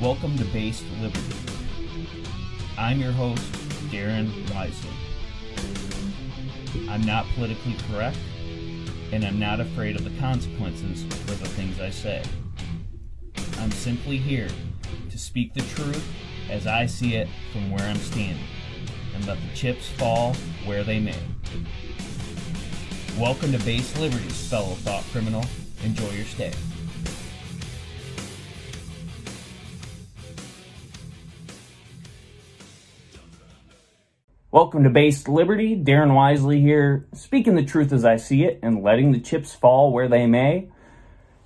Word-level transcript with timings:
Welcome 0.00 0.38
to 0.38 0.44
Based 0.44 0.84
Liberty. 1.00 1.34
I'm 2.78 3.00
your 3.00 3.10
host, 3.10 3.42
Darren 3.90 4.30
Wisely. 4.54 4.90
I'm 6.88 7.02
not 7.02 7.26
politically 7.34 7.74
correct, 7.90 8.16
and 9.10 9.24
I'm 9.24 9.40
not 9.40 9.58
afraid 9.58 9.96
of 9.96 10.04
the 10.04 10.16
consequences 10.20 11.02
for 11.02 11.32
the 11.32 11.48
things 11.48 11.80
I 11.80 11.90
say. 11.90 12.22
I'm 13.58 13.72
simply 13.72 14.18
here 14.18 14.48
to 15.10 15.18
speak 15.18 15.52
the 15.52 15.62
truth 15.62 16.06
as 16.48 16.68
I 16.68 16.86
see 16.86 17.16
it 17.16 17.26
from 17.50 17.68
where 17.68 17.82
I'm 17.82 17.96
standing, 17.96 18.44
and 19.16 19.26
let 19.26 19.38
the 19.40 19.56
chips 19.56 19.88
fall 19.88 20.34
where 20.64 20.84
they 20.84 21.00
may. 21.00 21.18
Welcome 23.18 23.50
to 23.50 23.58
Base 23.64 23.98
Liberties, 23.98 24.48
fellow 24.48 24.74
thought 24.74 25.02
criminal. 25.10 25.44
Enjoy 25.82 26.10
your 26.10 26.24
stay. 26.24 26.52
Welcome 34.50 34.84
to 34.84 34.90
Based 34.90 35.28
Liberty. 35.28 35.76
Darren 35.76 36.14
Wisely 36.14 36.62
here, 36.62 37.06
speaking 37.12 37.54
the 37.54 37.62
truth 37.62 37.92
as 37.92 38.06
I 38.06 38.16
see 38.16 38.44
it 38.44 38.60
and 38.62 38.82
letting 38.82 39.12
the 39.12 39.20
chips 39.20 39.54
fall 39.54 39.92
where 39.92 40.08
they 40.08 40.24
may. 40.24 40.70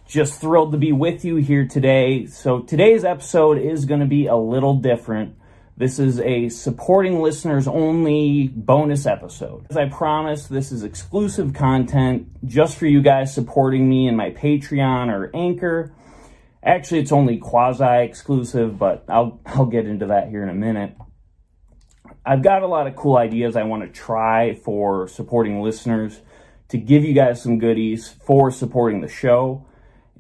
Just 0.06 0.40
thrilled 0.40 0.70
to 0.70 0.78
be 0.78 0.92
with 0.92 1.24
you 1.24 1.34
here 1.34 1.66
today. 1.66 2.26
So, 2.26 2.60
today's 2.60 3.04
episode 3.04 3.58
is 3.58 3.86
going 3.86 3.98
to 3.98 4.06
be 4.06 4.28
a 4.28 4.36
little 4.36 4.76
different. 4.76 5.34
This 5.76 5.98
is 5.98 6.20
a 6.20 6.48
supporting 6.48 7.20
listeners 7.20 7.66
only 7.66 8.46
bonus 8.46 9.04
episode. 9.04 9.66
As 9.68 9.76
I 9.76 9.88
promised, 9.88 10.48
this 10.48 10.70
is 10.70 10.84
exclusive 10.84 11.54
content 11.54 12.28
just 12.46 12.76
for 12.78 12.86
you 12.86 13.02
guys 13.02 13.34
supporting 13.34 13.88
me 13.88 14.06
in 14.06 14.14
my 14.14 14.30
Patreon 14.30 15.08
or 15.12 15.28
Anchor. 15.34 15.92
Actually, 16.62 17.00
it's 17.00 17.10
only 17.10 17.38
quasi 17.38 18.04
exclusive, 18.04 18.78
but 18.78 19.04
I'll, 19.08 19.40
I'll 19.44 19.66
get 19.66 19.86
into 19.86 20.06
that 20.06 20.28
here 20.28 20.44
in 20.44 20.48
a 20.48 20.54
minute. 20.54 20.94
I've 22.24 22.42
got 22.42 22.62
a 22.62 22.68
lot 22.68 22.86
of 22.86 22.94
cool 22.94 23.16
ideas 23.16 23.56
I 23.56 23.64
want 23.64 23.82
to 23.82 23.88
try 23.88 24.54
for 24.54 25.08
supporting 25.08 25.60
listeners 25.60 26.20
to 26.68 26.78
give 26.78 27.04
you 27.04 27.14
guys 27.14 27.42
some 27.42 27.58
goodies 27.58 28.08
for 28.24 28.50
supporting 28.52 29.00
the 29.00 29.08
show. 29.08 29.66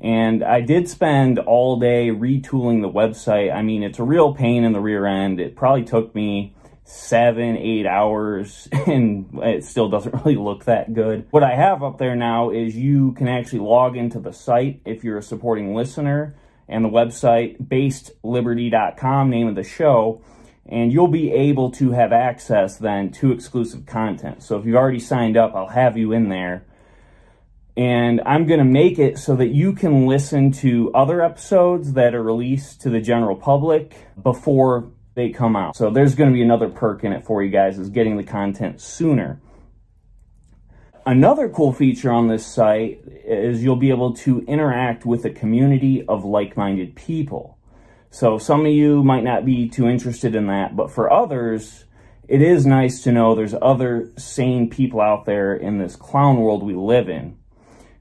And 0.00 0.42
I 0.42 0.62
did 0.62 0.88
spend 0.88 1.38
all 1.38 1.78
day 1.78 2.08
retooling 2.08 2.82
the 2.82 2.90
website. 2.90 3.54
I 3.54 3.62
mean, 3.62 3.84
it's 3.84 4.00
a 4.00 4.02
real 4.02 4.34
pain 4.34 4.64
in 4.64 4.72
the 4.72 4.80
rear 4.80 5.06
end. 5.06 5.38
It 5.38 5.54
probably 5.54 5.84
took 5.84 6.12
me 6.12 6.56
seven, 6.82 7.56
eight 7.56 7.86
hours, 7.86 8.68
and 8.72 9.28
it 9.40 9.64
still 9.64 9.88
doesn't 9.88 10.12
really 10.24 10.36
look 10.36 10.64
that 10.64 10.92
good. 10.92 11.28
What 11.30 11.44
I 11.44 11.54
have 11.54 11.84
up 11.84 11.98
there 11.98 12.16
now 12.16 12.50
is 12.50 12.74
you 12.74 13.12
can 13.12 13.28
actually 13.28 13.60
log 13.60 13.96
into 13.96 14.18
the 14.18 14.32
site 14.32 14.80
if 14.84 15.04
you're 15.04 15.18
a 15.18 15.22
supporting 15.22 15.72
listener, 15.72 16.34
and 16.68 16.84
the 16.84 16.88
website, 16.88 17.62
basedliberty.com, 17.62 19.30
name 19.30 19.46
of 19.46 19.54
the 19.54 19.62
show 19.62 20.20
and 20.66 20.92
you'll 20.92 21.08
be 21.08 21.32
able 21.32 21.70
to 21.72 21.90
have 21.90 22.12
access 22.12 22.76
then 22.76 23.10
to 23.10 23.32
exclusive 23.32 23.86
content. 23.86 24.42
So 24.42 24.58
if 24.58 24.64
you've 24.64 24.76
already 24.76 25.00
signed 25.00 25.36
up, 25.36 25.54
I'll 25.54 25.68
have 25.68 25.96
you 25.96 26.12
in 26.12 26.28
there. 26.28 26.64
And 27.76 28.20
I'm 28.26 28.46
going 28.46 28.58
to 28.58 28.64
make 28.64 28.98
it 28.98 29.18
so 29.18 29.34
that 29.36 29.48
you 29.48 29.72
can 29.72 30.06
listen 30.06 30.52
to 30.52 30.92
other 30.94 31.22
episodes 31.22 31.94
that 31.94 32.14
are 32.14 32.22
released 32.22 32.82
to 32.82 32.90
the 32.90 33.00
general 33.00 33.34
public 33.34 33.96
before 34.22 34.90
they 35.14 35.30
come 35.30 35.56
out. 35.56 35.76
So 35.76 35.90
there's 35.90 36.14
going 36.14 36.30
to 36.30 36.34
be 36.34 36.42
another 36.42 36.68
perk 36.68 37.02
in 37.04 37.12
it 37.12 37.24
for 37.24 37.42
you 37.42 37.50
guys 37.50 37.78
is 37.78 37.88
getting 37.88 38.16
the 38.16 38.24
content 38.24 38.80
sooner. 38.80 39.40
Another 41.04 41.48
cool 41.48 41.72
feature 41.72 42.12
on 42.12 42.28
this 42.28 42.46
site 42.46 43.02
is 43.24 43.62
you'll 43.64 43.76
be 43.76 43.90
able 43.90 44.14
to 44.14 44.42
interact 44.42 45.04
with 45.04 45.24
a 45.24 45.30
community 45.30 46.04
of 46.06 46.24
like-minded 46.24 46.94
people. 46.94 47.58
So 48.12 48.36
some 48.36 48.66
of 48.66 48.72
you 48.72 49.02
might 49.02 49.24
not 49.24 49.46
be 49.46 49.70
too 49.70 49.88
interested 49.88 50.34
in 50.34 50.46
that, 50.48 50.76
but 50.76 50.90
for 50.90 51.10
others, 51.10 51.86
it 52.28 52.42
is 52.42 52.66
nice 52.66 53.02
to 53.04 53.10
know 53.10 53.34
there's 53.34 53.54
other 53.62 54.12
sane 54.18 54.68
people 54.68 55.00
out 55.00 55.24
there 55.24 55.54
in 55.56 55.78
this 55.78 55.96
clown 55.96 56.36
world 56.36 56.62
we 56.62 56.74
live 56.74 57.08
in. 57.08 57.38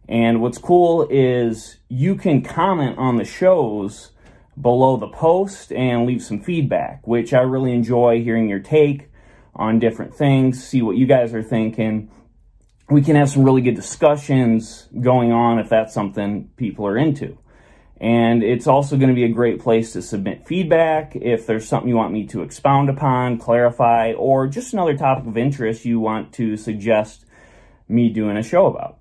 And 0.09 0.41
what's 0.41 0.57
cool 0.57 1.07
is 1.09 1.77
you 1.87 2.15
can 2.15 2.41
comment 2.41 2.97
on 2.97 3.15
the 3.15 3.23
shows 3.23 4.11
below 4.59 4.97
the 4.97 5.07
post 5.07 5.71
and 5.71 6.05
leave 6.05 6.21
some 6.21 6.41
feedback, 6.41 7.07
which 7.07 7.33
I 7.33 7.39
really 7.39 7.71
enjoy 7.71 8.21
hearing 8.21 8.49
your 8.49 8.59
take 8.59 9.09
on 9.55 9.79
different 9.79 10.13
things, 10.13 10.61
see 10.61 10.81
what 10.81 10.97
you 10.97 11.05
guys 11.05 11.33
are 11.33 11.41
thinking. 11.41 12.11
We 12.89 13.01
can 13.01 13.15
have 13.15 13.29
some 13.29 13.45
really 13.45 13.61
good 13.61 13.75
discussions 13.75 14.89
going 14.99 15.31
on 15.31 15.57
if 15.57 15.69
that's 15.69 15.93
something 15.93 16.49
people 16.57 16.85
are 16.85 16.97
into. 16.97 17.37
And 18.01 18.43
it's 18.43 18.65
also 18.65 18.97
going 18.97 19.09
to 19.09 19.15
be 19.15 19.25
a 19.25 19.29
great 19.29 19.59
place 19.59 19.93
to 19.93 20.01
submit 20.01 20.47
feedback 20.47 21.15
if 21.15 21.45
there's 21.45 21.67
something 21.67 21.87
you 21.87 21.95
want 21.95 22.11
me 22.11 22.25
to 22.27 22.41
expound 22.41 22.89
upon, 22.89 23.37
clarify, 23.37 24.13
or 24.13 24.47
just 24.47 24.73
another 24.73 24.97
topic 24.97 25.27
of 25.27 25.37
interest 25.37 25.85
you 25.85 25.99
want 25.99 26.33
to 26.33 26.57
suggest 26.57 27.25
me 27.87 28.09
doing 28.09 28.37
a 28.37 28.43
show 28.43 28.65
about. 28.65 28.97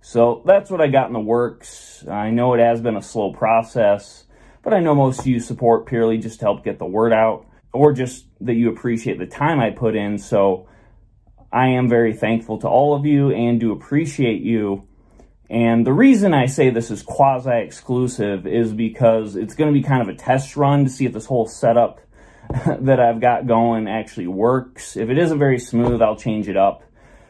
So 0.00 0.42
that's 0.44 0.72
what 0.72 0.80
I 0.80 0.88
got 0.88 1.06
in 1.06 1.12
the 1.12 1.20
works. 1.20 2.04
I 2.08 2.30
know 2.30 2.54
it 2.54 2.60
has 2.60 2.80
been 2.80 2.96
a 2.96 3.02
slow 3.02 3.32
process, 3.32 4.24
but 4.64 4.74
I 4.74 4.80
know 4.80 4.96
most 4.96 5.20
of 5.20 5.28
you 5.28 5.38
support 5.38 5.86
purely 5.86 6.18
just 6.18 6.40
to 6.40 6.46
help 6.46 6.64
get 6.64 6.80
the 6.80 6.86
word 6.86 7.12
out 7.12 7.46
or 7.72 7.92
just 7.92 8.26
that 8.40 8.54
you 8.54 8.70
appreciate 8.70 9.20
the 9.20 9.26
time 9.26 9.60
I 9.60 9.70
put 9.70 9.94
in. 9.94 10.18
So 10.18 10.66
I 11.52 11.68
am 11.68 11.88
very 11.88 12.12
thankful 12.12 12.58
to 12.58 12.68
all 12.68 12.96
of 12.96 13.06
you 13.06 13.30
and 13.30 13.60
do 13.60 13.70
appreciate 13.70 14.42
you. 14.42 14.88
And 15.50 15.86
the 15.86 15.92
reason 15.92 16.32
I 16.32 16.46
say 16.46 16.70
this 16.70 16.90
is 16.90 17.02
quasi 17.02 17.50
exclusive 17.50 18.46
is 18.46 18.72
because 18.72 19.36
it's 19.36 19.54
going 19.54 19.72
to 19.72 19.78
be 19.78 19.86
kind 19.86 20.02
of 20.02 20.08
a 20.08 20.14
test 20.14 20.56
run 20.56 20.84
to 20.84 20.90
see 20.90 21.04
if 21.04 21.12
this 21.12 21.26
whole 21.26 21.46
setup 21.46 22.00
that 22.80 23.00
I've 23.00 23.20
got 23.20 23.46
going 23.46 23.86
actually 23.88 24.26
works. 24.26 24.96
If 24.96 25.10
it 25.10 25.18
isn't 25.18 25.38
very 25.38 25.58
smooth, 25.58 26.00
I'll 26.00 26.16
change 26.16 26.48
it 26.48 26.56
up. 26.56 26.82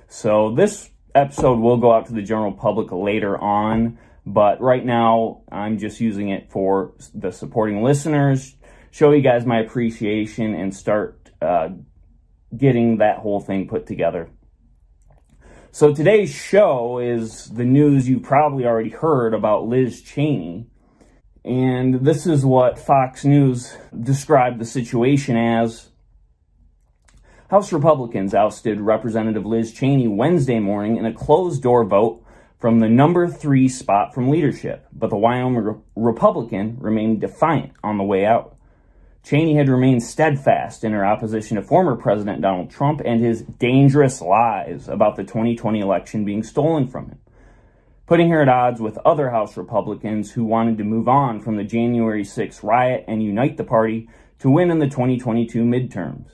So 0.09 0.55
this 0.55 0.91
episode 1.15 1.59
will 1.59 1.77
go 1.77 1.93
out 1.93 2.07
to 2.07 2.13
the 2.13 2.23
general 2.23 2.53
public 2.53 2.93
later 2.93 3.37
on, 3.37 3.99
but 4.25 4.61
right 4.61 4.85
now 4.85 5.43
I'm 5.51 5.79
just 5.79 6.01
using 6.01 6.29
it 6.29 6.51
for 6.51 6.93
the 7.15 7.33
supporting 7.33 7.83
listeners, 7.83 8.55
show 8.91 9.11
you 9.13 9.23
guys 9.23 9.45
my 9.45 9.59
appreciation, 9.61 10.55
and 10.55 10.75
start 10.75 11.31
uh, 11.43 11.71
getting 12.57 12.99
that 12.99 13.19
whole 13.19 13.41
thing 13.41 13.69
put 13.69 13.87
together. 13.87 14.29
So 15.75 15.93
today's 15.93 16.33
show 16.33 17.01
is 17.01 17.51
the 17.51 17.65
news 17.65 18.09
you 18.09 18.21
probably 18.21 18.65
already 18.65 18.91
heard 18.91 19.35
about 19.35 19.67
Liz 19.67 20.03
Cheney. 20.03 20.69
And 21.45 22.07
this 22.07 22.29
is 22.29 22.47
what 22.47 22.79
Fox 22.79 23.25
News 23.25 23.77
described 24.01 24.61
the 24.61 24.67
situation 24.67 25.37
as. 25.37 25.89
House 27.51 27.73
Republicans 27.73 28.35
ousted 28.35 28.81
Representative 28.81 29.45
Liz 29.45 29.73
Cheney 29.73 30.07
Wednesday 30.07 30.61
morning 30.61 30.97
in 30.97 31.07
a 31.07 31.13
closed 31.13 31.65
door 31.65 31.85
vote 31.85 32.25
from 32.61 32.79
the 32.79 32.89
number 32.89 33.27
three 33.27 33.69
spot 33.69 34.15
from 34.15 34.31
leadership, 34.31 34.87
but 34.93 35.11
the 35.11 35.17
Wyoming 35.17 35.83
Republican 35.97 36.77
remained 36.79 37.21
defiant 37.21 37.73
on 37.83 37.99
the 37.99 38.05
way 38.05 38.25
out. 38.25 38.54
Cheney 39.25 39.55
had 39.55 39.71
remained 39.71 40.03
steadfast 40.03 40.85
in 40.85 40.93
her 40.93 41.05
opposition 41.05 41.57
to 41.57 41.63
former 41.63 41.97
President 41.97 42.43
Donald 42.43 42.71
Trump 42.71 43.01
and 43.03 43.23
his 43.23 43.41
dangerous 43.41 44.21
lies 44.21 44.87
about 44.87 45.17
the 45.17 45.25
2020 45.25 45.81
election 45.81 46.27
being 46.27 46.43
stolen 46.43 46.87
from 46.87 47.07
him, 47.07 47.19
putting 48.07 48.29
her 48.29 48.43
at 48.43 48.51
odds 48.51 48.83
with 48.83 48.99
other 48.99 49.31
House 49.31 49.57
Republicans 49.57 50.33
who 50.33 50.45
wanted 50.45 50.77
to 50.77 50.85
move 50.85 51.09
on 51.09 51.41
from 51.41 51.57
the 51.57 51.65
January 51.65 52.23
6 52.23 52.63
riot 52.63 53.03
and 53.09 53.23
unite 53.23 53.57
the 53.57 53.65
party 53.65 54.11
to 54.41 54.51
win 54.51 54.71
in 54.71 54.79
the 54.79 54.89
2022 54.89 55.65
midterms. 55.65 56.27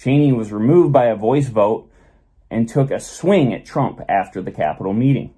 Cheney 0.00 0.32
was 0.32 0.50
removed 0.50 0.94
by 0.94 1.06
a 1.06 1.14
voice 1.14 1.48
vote 1.48 1.90
and 2.50 2.66
took 2.66 2.90
a 2.90 2.98
swing 2.98 3.52
at 3.52 3.66
Trump 3.66 4.00
after 4.08 4.40
the 4.40 4.50
Capitol 4.50 4.94
meeting. 4.94 5.34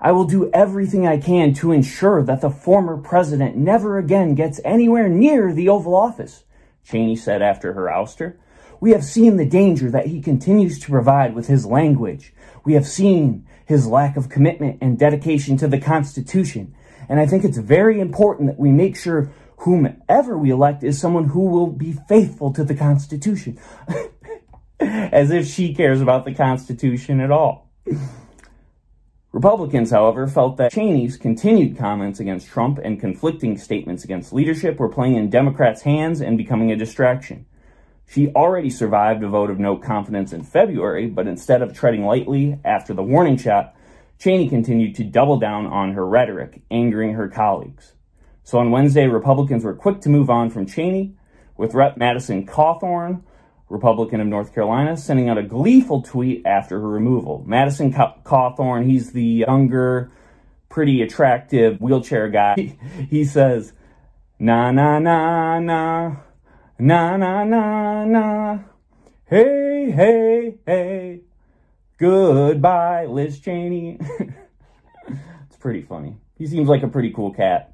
I 0.00 0.12
will 0.12 0.24
do 0.24 0.50
everything 0.52 1.06
I 1.06 1.18
can 1.18 1.52
to 1.54 1.72
ensure 1.72 2.22
that 2.22 2.40
the 2.40 2.48
former 2.48 2.96
president 2.96 3.54
never 3.54 3.98
again 3.98 4.34
gets 4.34 4.62
anywhere 4.64 5.10
near 5.10 5.52
the 5.52 5.68
Oval 5.68 5.94
Office, 5.94 6.44
Cheney 6.84 7.14
said 7.14 7.42
after 7.42 7.74
her 7.74 7.84
ouster. 7.84 8.36
We 8.80 8.92
have 8.92 9.04
seen 9.04 9.36
the 9.36 9.44
danger 9.44 9.90
that 9.90 10.06
he 10.06 10.22
continues 10.22 10.78
to 10.80 10.90
provide 10.90 11.34
with 11.34 11.48
his 11.48 11.66
language. 11.66 12.32
We 12.64 12.72
have 12.72 12.86
seen 12.86 13.46
his 13.66 13.86
lack 13.86 14.16
of 14.16 14.30
commitment 14.30 14.78
and 14.80 14.98
dedication 14.98 15.58
to 15.58 15.68
the 15.68 15.78
Constitution. 15.78 16.74
And 17.10 17.20
I 17.20 17.26
think 17.26 17.44
it's 17.44 17.58
very 17.58 18.00
important 18.00 18.48
that 18.48 18.58
we 18.58 18.70
make 18.70 18.96
sure 18.96 19.30
whomever 19.62 20.36
we 20.36 20.50
elect 20.50 20.82
is 20.82 21.00
someone 21.00 21.28
who 21.28 21.46
will 21.46 21.68
be 21.68 21.92
faithful 22.08 22.52
to 22.52 22.64
the 22.64 22.74
Constitution. 22.74 23.58
As 24.80 25.30
if 25.30 25.46
she 25.46 25.74
cares 25.74 26.00
about 26.00 26.24
the 26.24 26.34
Constitution 26.34 27.20
at 27.20 27.30
all. 27.30 27.70
Republicans, 29.30 29.90
however, 29.90 30.26
felt 30.26 30.56
that 30.56 30.72
Cheney's 30.72 31.16
continued 31.16 31.78
comments 31.78 32.18
against 32.18 32.48
Trump 32.48 32.78
and 32.82 33.00
conflicting 33.00 33.56
statements 33.56 34.04
against 34.04 34.32
leadership 34.32 34.78
were 34.78 34.88
playing 34.88 35.14
in 35.14 35.30
Democrats' 35.30 35.82
hands 35.82 36.20
and 36.20 36.36
becoming 36.36 36.72
a 36.72 36.76
distraction. 36.76 37.46
She 38.06 38.28
already 38.30 38.68
survived 38.68 39.22
a 39.22 39.28
vote 39.28 39.48
of 39.48 39.60
no 39.60 39.76
confidence 39.76 40.32
in 40.32 40.42
February, 40.42 41.06
but 41.06 41.28
instead 41.28 41.62
of 41.62 41.72
treading 41.72 42.04
lightly 42.04 42.58
after 42.64 42.92
the 42.92 43.02
warning 43.02 43.38
shot, 43.38 43.74
Cheney 44.18 44.48
continued 44.48 44.96
to 44.96 45.04
double 45.04 45.38
down 45.38 45.66
on 45.66 45.92
her 45.94 46.06
rhetoric, 46.06 46.62
angering 46.70 47.14
her 47.14 47.28
colleagues. 47.28 47.92
So 48.44 48.58
on 48.58 48.70
Wednesday, 48.70 49.06
Republicans 49.06 49.64
were 49.64 49.74
quick 49.74 50.00
to 50.02 50.08
move 50.08 50.30
on 50.30 50.50
from 50.50 50.66
Cheney, 50.66 51.14
with 51.56 51.74
Rep. 51.74 51.96
Madison 51.96 52.46
Cawthorn 52.46 53.22
Republican 53.72 54.20
of 54.20 54.26
North 54.26 54.54
Carolina, 54.54 54.98
sending 54.98 55.30
out 55.30 55.38
a 55.38 55.42
gleeful 55.42 56.02
tweet 56.02 56.44
after 56.44 56.78
her 56.78 56.88
removal. 56.88 57.42
Madison 57.46 57.90
Cawthorn, 57.90 58.84
he's 58.84 59.12
the 59.12 59.24
younger, 59.24 60.12
pretty 60.68 61.00
attractive 61.00 61.80
wheelchair 61.80 62.28
guy. 62.28 62.54
He, 62.56 62.78
he 63.10 63.24
says, 63.24 63.72
na 64.38 64.70
na 64.72 64.98
na 64.98 65.58
na, 65.58 66.16
na 66.78 67.16
na 67.16 67.44
na 67.44 68.04
na, 68.04 68.58
hey, 69.24 69.90
hey, 69.90 70.58
hey, 70.66 71.20
goodbye, 71.98 73.06
Liz 73.06 73.40
Cheney. 73.40 73.98
it's 75.08 75.56
pretty 75.58 75.80
funny. 75.80 76.18
He 76.36 76.46
seems 76.46 76.68
like 76.68 76.82
a 76.82 76.88
pretty 76.88 77.10
cool 77.10 77.32
cat. 77.32 77.71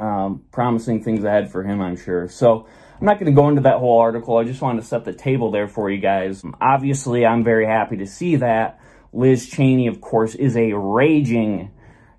Um, 0.00 0.44
promising 0.52 1.02
things 1.04 1.22
ahead 1.22 1.52
for 1.52 1.62
him, 1.62 1.80
I'm 1.80 1.96
sure. 1.96 2.28
So, 2.28 2.66
I'm 3.02 3.06
not 3.06 3.18
going 3.18 3.26
to 3.26 3.36
go 3.36 3.48
into 3.48 3.62
that 3.62 3.78
whole 3.78 3.98
article. 3.98 4.36
I 4.36 4.44
just 4.44 4.62
wanted 4.62 4.82
to 4.82 4.86
set 4.86 5.04
the 5.04 5.12
table 5.12 5.50
there 5.50 5.66
for 5.66 5.90
you 5.90 5.98
guys. 5.98 6.44
Obviously, 6.60 7.26
I'm 7.26 7.42
very 7.42 7.66
happy 7.66 7.96
to 7.96 8.06
see 8.06 8.36
that. 8.36 8.78
Liz 9.12 9.48
Cheney, 9.48 9.88
of 9.88 10.00
course, 10.00 10.36
is 10.36 10.56
a 10.56 10.72
raging 10.74 11.72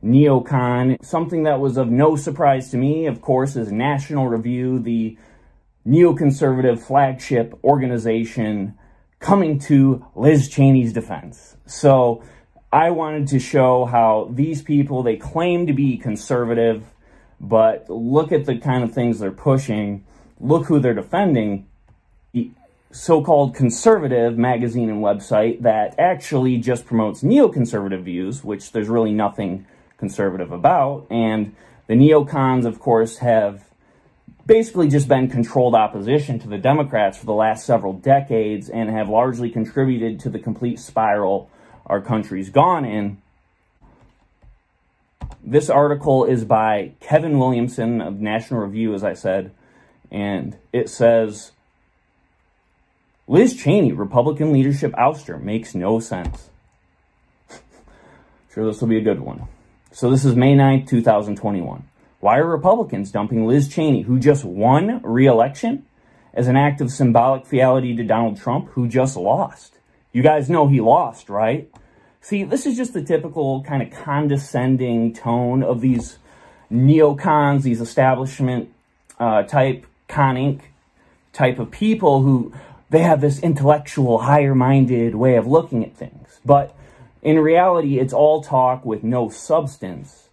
neocon. 0.03 1.01
Something 1.01 1.43
that 1.43 1.61
was 1.61 1.77
of 1.77 1.89
no 1.89 2.17
surprise 2.17 2.69
to 2.71 2.77
me, 2.77 3.05
of 3.05 3.21
course, 3.21 3.55
is 3.55 3.71
National 3.71 4.27
Review, 4.27 4.77
the 4.79 5.17
neoconservative 5.87 6.81
flagship 6.81 7.57
organization 7.63 8.77
coming 9.19 9.59
to 9.59 10.05
Liz 10.15 10.49
Cheney's 10.49 10.91
defense. 10.91 11.55
So 11.65 12.23
I 12.73 12.89
wanted 12.91 13.29
to 13.29 13.39
show 13.39 13.85
how 13.85 14.29
these 14.33 14.61
people, 14.61 15.01
they 15.01 15.15
claim 15.15 15.67
to 15.67 15.73
be 15.73 15.97
conservative, 15.97 16.83
but 17.43 17.89
look 17.89 18.31
at 18.31 18.45
the 18.45 18.57
kind 18.57 18.83
of 18.83 18.93
things 18.93 19.19
they're 19.19 19.31
pushing 19.31 20.03
look 20.39 20.65
who 20.65 20.79
they're 20.79 20.93
defending. 20.93 21.67
The 22.33 22.51
so-called 22.91 23.55
conservative 23.55 24.37
magazine 24.37 24.89
and 24.89 25.01
website 25.03 25.61
that 25.61 25.95
actually 25.97 26.57
just 26.57 26.85
promotes 26.85 27.23
neoconservative 27.23 28.03
views, 28.03 28.43
which 28.43 28.71
there's 28.71 28.89
really 28.89 29.13
nothing 29.13 29.65
conservative 29.97 30.51
about. 30.51 31.07
And 31.09 31.55
the 31.87 31.95
neocons, 31.95 32.65
of 32.65 32.79
course, 32.79 33.17
have 33.17 33.65
basically 34.45 34.89
just 34.89 35.07
been 35.07 35.29
controlled 35.29 35.73
opposition 35.73 36.37
to 36.39 36.47
the 36.47 36.57
Democrats 36.57 37.17
for 37.17 37.25
the 37.25 37.33
last 37.33 37.65
several 37.65 37.93
decades 37.93 38.69
and 38.69 38.89
have 38.89 39.09
largely 39.09 39.49
contributed 39.49 40.19
to 40.19 40.29
the 40.29 40.39
complete 40.39 40.79
spiral 40.79 41.49
our 41.85 42.01
country's 42.01 42.49
gone 42.49 42.85
in. 42.85 43.21
This 45.43 45.69
article 45.69 46.25
is 46.25 46.45
by 46.45 46.93
Kevin 47.01 47.37
Williamson 47.37 48.01
of 48.01 48.19
National 48.19 48.61
Review, 48.61 48.93
as 48.93 49.03
I 49.03 49.13
said 49.13 49.51
and 50.13 50.55
it 50.71 50.89
says 50.89 51.51
Liz 53.27 53.55
Cheney, 53.55 53.91
Republican 53.91 54.53
leadership 54.53 54.93
ouster, 54.93 55.41
makes 55.41 55.73
no 55.73 55.99
sense. 55.99 56.49
sure, 58.53 58.65
this 58.65 58.79
will 58.79 58.87
be 58.87 58.97
a 58.97 59.01
good 59.01 59.19
one. 59.19 59.47
So 59.91 60.09
this 60.09 60.23
is 60.23 60.35
May 60.35 60.55
9th, 60.55 60.87
2021. 60.87 61.83
Why 62.19 62.37
are 62.37 62.45
Republicans 62.45 63.11
dumping 63.11 63.45
Liz 63.47 63.67
Cheney, 63.67 64.03
who 64.03 64.19
just 64.19 64.45
won 64.45 65.01
re-election, 65.03 65.85
as 66.33 66.47
an 66.47 66.55
act 66.55 66.79
of 66.79 66.91
symbolic 66.91 67.45
fealty 67.45 67.95
to 67.95 68.03
Donald 68.03 68.39
Trump, 68.39 68.69
who 68.69 68.87
just 68.87 69.17
lost? 69.17 69.73
You 70.11 70.21
guys 70.21 70.49
know 70.49 70.67
he 70.67 70.79
lost, 70.79 71.27
right? 71.27 71.69
See, 72.23 72.45
this 72.45 72.65
is 72.65 72.77
just 72.77 72.93
the 72.93 73.03
typical 73.03 73.63
kind 73.63 73.83
of 73.83 73.91
condescending 73.91 75.13
tone 75.13 75.61
of 75.61 75.81
these 75.81 76.19
neocons, 76.71 77.63
these 77.63 77.81
establishment 77.81 78.73
uh, 79.19 79.43
type 79.43 79.85
Con 80.07 80.35
Inc. 80.35 80.61
type 81.33 81.59
of 81.59 81.69
people 81.69 82.21
who 82.21 82.53
they 82.89 83.01
have 83.01 83.19
this 83.19 83.41
intellectual, 83.41 84.19
higher 84.19 84.55
minded 84.55 85.15
way 85.15 85.35
of 85.35 85.47
looking 85.47 85.83
at 85.83 85.97
things. 85.97 86.39
But 86.45 86.73
in 87.21 87.39
reality, 87.39 87.99
it's 87.99 88.13
all 88.13 88.41
talk 88.41 88.85
with 88.85 89.03
no 89.03 89.27
substance. 89.27 90.29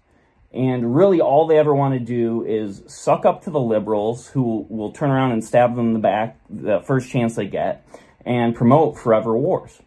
And 0.52 0.94
really, 0.94 1.20
all 1.20 1.48
they 1.48 1.58
ever 1.58 1.75
want 1.75 1.94
to 1.94 2.00
do 2.00 2.44
is 2.44 2.84
suck 2.87 3.26
up 3.26 3.42
to 3.44 3.50
the 3.50 3.58
liberals 3.58 4.28
who 4.28 4.64
will 4.69 4.92
turn 4.92 5.10
around 5.10 5.32
and 5.32 5.44
stab 5.44 5.75
them 5.75 5.88
in 5.88 5.92
the 5.94 5.98
back 5.98 6.38
the 6.48 6.78
first 6.82 7.10
chance 7.10 7.34
they 7.34 7.46
get 7.46 7.84
and 8.25 8.54
promote 8.54 8.96
forever 8.96 9.37
wars. 9.37 9.81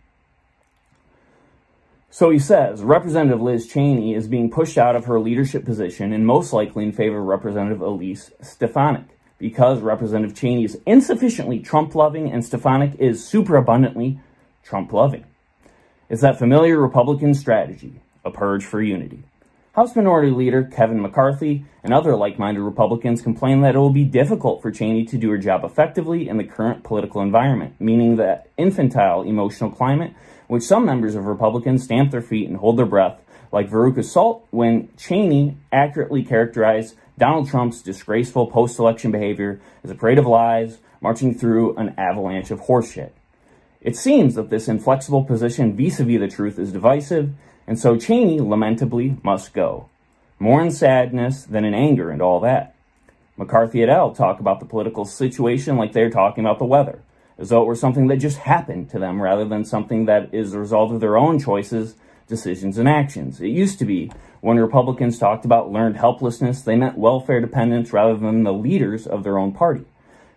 So 2.14 2.30
he 2.30 2.38
says 2.38 2.84
Representative 2.84 3.42
Liz 3.42 3.66
Cheney 3.66 4.14
is 4.14 4.28
being 4.28 4.52
pushed 4.52 4.78
out 4.78 4.96
of 4.96 5.06
her 5.06 5.20
leadership 5.20 5.66
position 5.66 6.14
and 6.14 6.28
most 6.28 6.54
likely 6.54 6.84
in 6.84 6.92
favor 6.92 7.18
of 7.18 7.26
Representative 7.26 7.82
Elise 7.82 8.30
Stefanik 8.40 9.06
because 9.40 9.80
Representative 9.80 10.38
Cheney 10.38 10.64
is 10.64 10.80
insufficiently 10.86 11.58
Trump-loving 11.58 12.32
and 12.32 12.46
Stefanik 12.46 12.94
is 13.00 13.26
superabundantly 13.26 14.20
Trump-loving. 14.62 15.26
It's 16.08 16.22
that 16.22 16.38
familiar 16.38 16.80
Republican 16.80 17.34
strategy, 17.34 18.00
a 18.24 18.30
purge 18.30 18.64
for 18.64 18.80
unity. 18.80 19.24
House 19.74 19.96
Minority 19.96 20.30
Leader 20.30 20.66
Kevin 20.66 21.02
McCarthy 21.02 21.66
and 21.84 21.92
other 21.92 22.16
like-minded 22.16 22.62
Republicans 22.62 23.24
complain 23.24 23.62
that 23.62 23.74
it 23.74 23.80
will 23.80 23.90
be 23.90 24.04
difficult 24.04 24.62
for 24.62 24.70
Cheney 24.70 25.04
to 25.06 25.18
do 25.18 25.32
her 25.32 25.38
job 25.40 25.64
effectively 25.64 26.30
in 26.30 26.38
the 26.38 26.44
current 26.44 26.84
political 26.84 27.22
environment, 27.22 27.74
meaning 27.80 28.18
that 28.18 28.52
infantile 28.56 29.24
emotional 29.24 29.72
climate, 29.72 30.14
which 30.46 30.62
some 30.62 30.86
members 30.86 31.16
of 31.16 31.26
Republicans 31.26 31.86
stamp 31.86 32.12
their 32.12 32.22
feet 32.22 32.48
and 32.48 32.58
hold 32.58 32.78
their 32.78 32.86
breath, 32.86 33.20
like 33.52 33.68
Veruca 33.68 34.06
Salt, 34.06 34.46
when 34.52 34.90
Cheney 34.96 35.58
accurately 35.72 36.24
characterized 36.24 36.96
Donald 37.18 37.50
Trump's 37.50 37.82
disgraceful 37.82 38.46
post-election 38.46 39.10
behavior 39.10 39.60
as 39.84 39.90
a 39.90 39.96
parade 39.96 40.20
of 40.20 40.28
lies 40.28 40.78
marching 41.02 41.34
through 41.34 41.76
an 41.78 41.96
avalanche 41.98 42.52
of 42.52 42.62
horseshit. 42.62 43.10
It 43.82 43.96
seems 43.96 44.36
that 44.36 44.52
this 44.52 44.68
inflexible 44.68 45.24
position 45.24 45.76
vis-a-vis 45.76 46.20
the 46.20 46.28
truth 46.28 46.60
is 46.60 46.72
divisive, 46.72 47.32
and 47.68 47.80
so 47.80 47.98
Cheney, 47.98 48.40
lamentably, 48.40 49.18
must 49.24 49.54
go. 49.54 49.90
More 50.40 50.62
in 50.62 50.72
sadness 50.72 51.44
than 51.44 51.66
in 51.66 51.74
anger 51.74 52.10
and 52.10 52.22
all 52.22 52.40
that. 52.42 52.76
McCarthy 53.38 53.82
et 53.82 53.90
al. 53.90 54.14
talk 54.14 54.40
about 54.40 54.60
the 54.60 54.66
political 54.66 55.06
situation 55.06 55.78
like 55.78 55.94
they're 55.94 56.10
talking 56.10 56.44
about 56.44 56.60
the 56.60 56.66
weather, 56.66 57.00
as 57.38 57.50
though 57.50 57.64
it 57.64 57.66
were 57.66 57.76
something 57.76 58.08
that 58.08 58.18
just 58.18 58.40
happened 58.40 58.90
to 58.92 59.00
them 59.00 59.22
rather 59.22 59.46
than 59.46 59.66
something 59.66 60.06
that 60.06 60.34
is 60.34 60.52
the 60.52 60.60
result 60.60 60.92
of 60.92 61.00
their 61.00 61.18
own 61.18 61.40
choices, 61.40 61.96
decisions, 62.28 62.78
and 62.78 62.88
actions. 62.88 63.42
It 63.42 63.48
used 63.48 63.80
to 63.80 63.86
be 63.86 64.12
when 64.42 64.60
Republicans 64.60 65.18
talked 65.18 65.46
about 65.46 65.72
learned 65.72 65.96
helplessness, 65.96 66.62
they 66.62 66.76
meant 66.76 66.98
welfare 66.98 67.40
dependence 67.40 67.94
rather 67.94 68.18
than 68.18 68.44
the 68.44 68.52
leaders 68.52 69.08
of 69.08 69.24
their 69.24 69.38
own 69.38 69.54
party. 69.54 69.86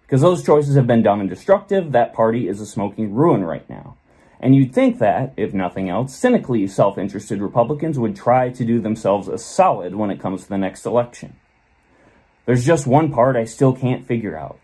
Because 0.03 0.21
those 0.21 0.45
choices 0.45 0.77
have 0.77 0.87
been 0.87 1.03
dumb 1.03 1.21
and 1.21 1.29
destructive, 1.29 1.91
that 1.91 2.15
party 2.15 2.47
is 2.47 2.61
a 2.61 2.67
smoking 2.67 3.13
ruin 3.13 3.43
right 3.43 3.69
now. 3.69 3.97
And 4.41 4.55
you'd 4.55 4.75
think 4.75 4.99
that, 4.99 5.33
if 5.37 5.55
nothing 5.55 5.89
else, 5.89 6.15
cynically 6.15 6.67
self-interested 6.67 7.41
Republicans 7.41 7.99
would 7.99 8.15
try 8.15 8.51
to 8.51 8.65
do 8.65 8.81
themselves 8.81 9.29
a 9.29 9.39
solid 9.39 9.95
when 9.95 10.11
it 10.11 10.21
comes 10.21 10.43
to 10.43 10.49
the 10.49 10.59
next 10.59 10.85
election. 10.85 11.37
There's 12.45 12.65
just 12.65 12.87
one 12.87 13.11
part 13.13 13.37
I 13.37 13.45
still 13.45 13.73
can't 13.73 14.07
figure 14.07 14.37
out. 14.37 14.59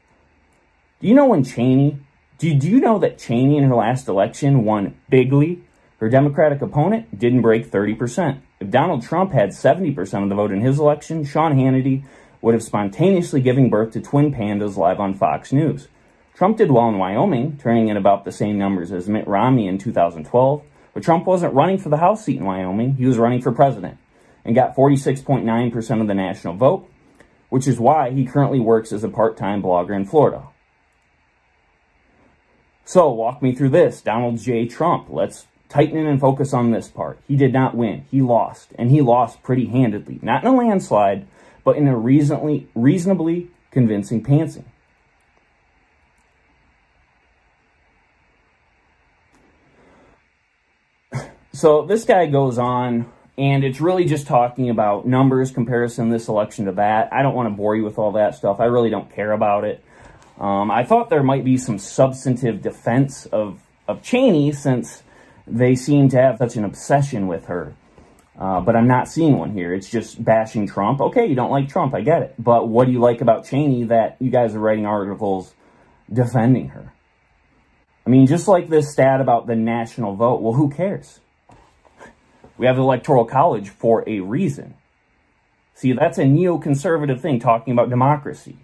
Do 1.00 1.08
you 1.08 1.14
know 1.14 1.26
when 1.26 1.42
Cheney, 1.42 1.98
do, 2.38 2.54
do 2.54 2.68
you 2.68 2.80
know 2.80 2.98
that 2.98 3.18
Cheney 3.18 3.56
in 3.56 3.64
her 3.64 3.74
last 3.74 4.08
election 4.08 4.64
won 4.64 4.94
bigly? 5.08 5.62
Her 5.98 6.08
Democratic 6.08 6.60
opponent 6.62 7.18
didn't 7.18 7.42
break 7.42 7.70
30%. 7.70 8.40
If 8.60 8.70
Donald 8.70 9.02
Trump 9.02 9.32
had 9.32 9.50
70% 9.50 10.22
of 10.22 10.28
the 10.28 10.34
vote 10.34 10.52
in 10.52 10.60
his 10.60 10.78
election, 10.78 11.24
Sean 11.24 11.54
Hannity 11.54 12.04
would 12.40 12.54
have 12.54 12.62
spontaneously 12.62 13.40
given 13.40 13.70
birth 13.70 13.92
to 13.92 14.00
twin 14.00 14.32
pandas 14.32 14.76
live 14.76 15.00
on 15.00 15.14
Fox 15.14 15.52
News. 15.52 15.88
Trump 16.34 16.56
did 16.56 16.70
well 16.70 16.88
in 16.88 16.98
Wyoming, 16.98 17.58
turning 17.58 17.88
in 17.88 17.96
about 17.96 18.24
the 18.24 18.32
same 18.32 18.58
numbers 18.58 18.90
as 18.90 19.08
Mitt 19.08 19.28
Romney 19.28 19.66
in 19.66 19.78
2012, 19.78 20.62
but 20.94 21.02
Trump 21.02 21.26
wasn't 21.26 21.54
running 21.54 21.78
for 21.78 21.88
the 21.88 21.98
House 21.98 22.24
seat 22.24 22.38
in 22.38 22.44
Wyoming, 22.44 22.96
he 22.96 23.06
was 23.06 23.18
running 23.18 23.42
for 23.42 23.52
president, 23.52 23.98
and 24.44 24.54
got 24.54 24.74
46.9% 24.74 26.00
of 26.00 26.06
the 26.06 26.14
national 26.14 26.54
vote, 26.54 26.88
which 27.50 27.68
is 27.68 27.78
why 27.78 28.10
he 28.10 28.24
currently 28.24 28.60
works 28.60 28.92
as 28.92 29.04
a 29.04 29.08
part-time 29.08 29.62
blogger 29.62 29.94
in 29.94 30.06
Florida. 30.06 30.44
So, 32.84 33.10
walk 33.10 33.42
me 33.42 33.54
through 33.54 33.70
this. 33.70 34.00
Donald 34.00 34.38
J. 34.38 34.66
Trump. 34.66 35.06
Let's 35.08 35.46
tighten 35.68 35.96
in 35.96 36.06
and 36.06 36.20
focus 36.20 36.52
on 36.52 36.70
this 36.70 36.88
part. 36.88 37.20
He 37.28 37.36
did 37.36 37.52
not 37.52 37.76
win. 37.76 38.04
He 38.10 38.20
lost, 38.20 38.72
and 38.76 38.90
he 38.90 39.00
lost 39.00 39.42
pretty 39.42 39.66
handedly. 39.66 40.18
Not 40.20 40.42
in 40.42 40.48
a 40.48 40.56
landslide, 40.56 41.26
but 41.64 41.76
in 41.76 41.86
a 41.86 41.96
reasonably, 41.96 42.68
reasonably 42.74 43.50
convincing 43.70 44.22
pantsing. 44.22 44.64
So 51.54 51.84
this 51.84 52.04
guy 52.04 52.26
goes 52.26 52.58
on, 52.58 53.12
and 53.36 53.62
it's 53.62 53.78
really 53.78 54.06
just 54.06 54.26
talking 54.26 54.70
about 54.70 55.06
numbers, 55.06 55.50
comparison 55.50 56.08
this 56.08 56.28
election 56.28 56.64
to 56.64 56.72
that. 56.72 57.12
I 57.12 57.22
don't 57.22 57.34
want 57.34 57.50
to 57.50 57.54
bore 57.54 57.76
you 57.76 57.84
with 57.84 57.98
all 57.98 58.12
that 58.12 58.34
stuff. 58.34 58.58
I 58.58 58.64
really 58.64 58.88
don't 58.88 59.12
care 59.14 59.32
about 59.32 59.64
it. 59.64 59.84
Um, 60.38 60.70
I 60.70 60.84
thought 60.84 61.10
there 61.10 61.22
might 61.22 61.44
be 61.44 61.58
some 61.58 61.78
substantive 61.78 62.62
defense 62.62 63.26
of, 63.26 63.60
of 63.86 64.02
Cheney 64.02 64.52
since 64.52 65.02
they 65.46 65.74
seem 65.74 66.08
to 66.08 66.16
have 66.16 66.38
such 66.38 66.56
an 66.56 66.64
obsession 66.64 67.26
with 67.26 67.46
her. 67.46 67.74
Uh, 68.38 68.60
but 68.62 68.74
I'm 68.74 68.88
not 68.88 69.08
seeing 69.08 69.36
one 69.36 69.52
here. 69.52 69.74
It's 69.74 69.90
just 69.90 70.24
bashing 70.24 70.66
Trump. 70.66 71.02
Okay, 71.02 71.26
you 71.26 71.34
don't 71.34 71.50
like 71.50 71.68
Trump, 71.68 71.94
I 71.94 72.00
get 72.00 72.22
it. 72.22 72.34
But 72.38 72.68
what 72.68 72.86
do 72.86 72.92
you 72.92 72.98
like 72.98 73.20
about 73.20 73.44
Cheney 73.44 73.84
that 73.84 74.16
you 74.20 74.30
guys 74.30 74.54
are 74.54 74.58
writing 74.58 74.86
articles 74.86 75.54
defending 76.10 76.68
her? 76.68 76.94
I 78.06 78.10
mean, 78.10 78.26
just 78.26 78.48
like 78.48 78.70
this 78.70 78.90
stat 78.90 79.20
about 79.20 79.46
the 79.46 79.54
national 79.54 80.16
vote, 80.16 80.40
well, 80.40 80.54
who 80.54 80.70
cares? 80.70 81.20
We 82.58 82.66
have 82.66 82.76
the 82.76 82.82
Electoral 82.82 83.24
College 83.24 83.68
for 83.68 84.08
a 84.08 84.20
reason. 84.20 84.74
See, 85.74 85.92
that's 85.92 86.18
a 86.18 86.24
neoconservative 86.24 87.20
thing 87.20 87.40
talking 87.40 87.72
about 87.72 87.90
democracy. 87.90 88.56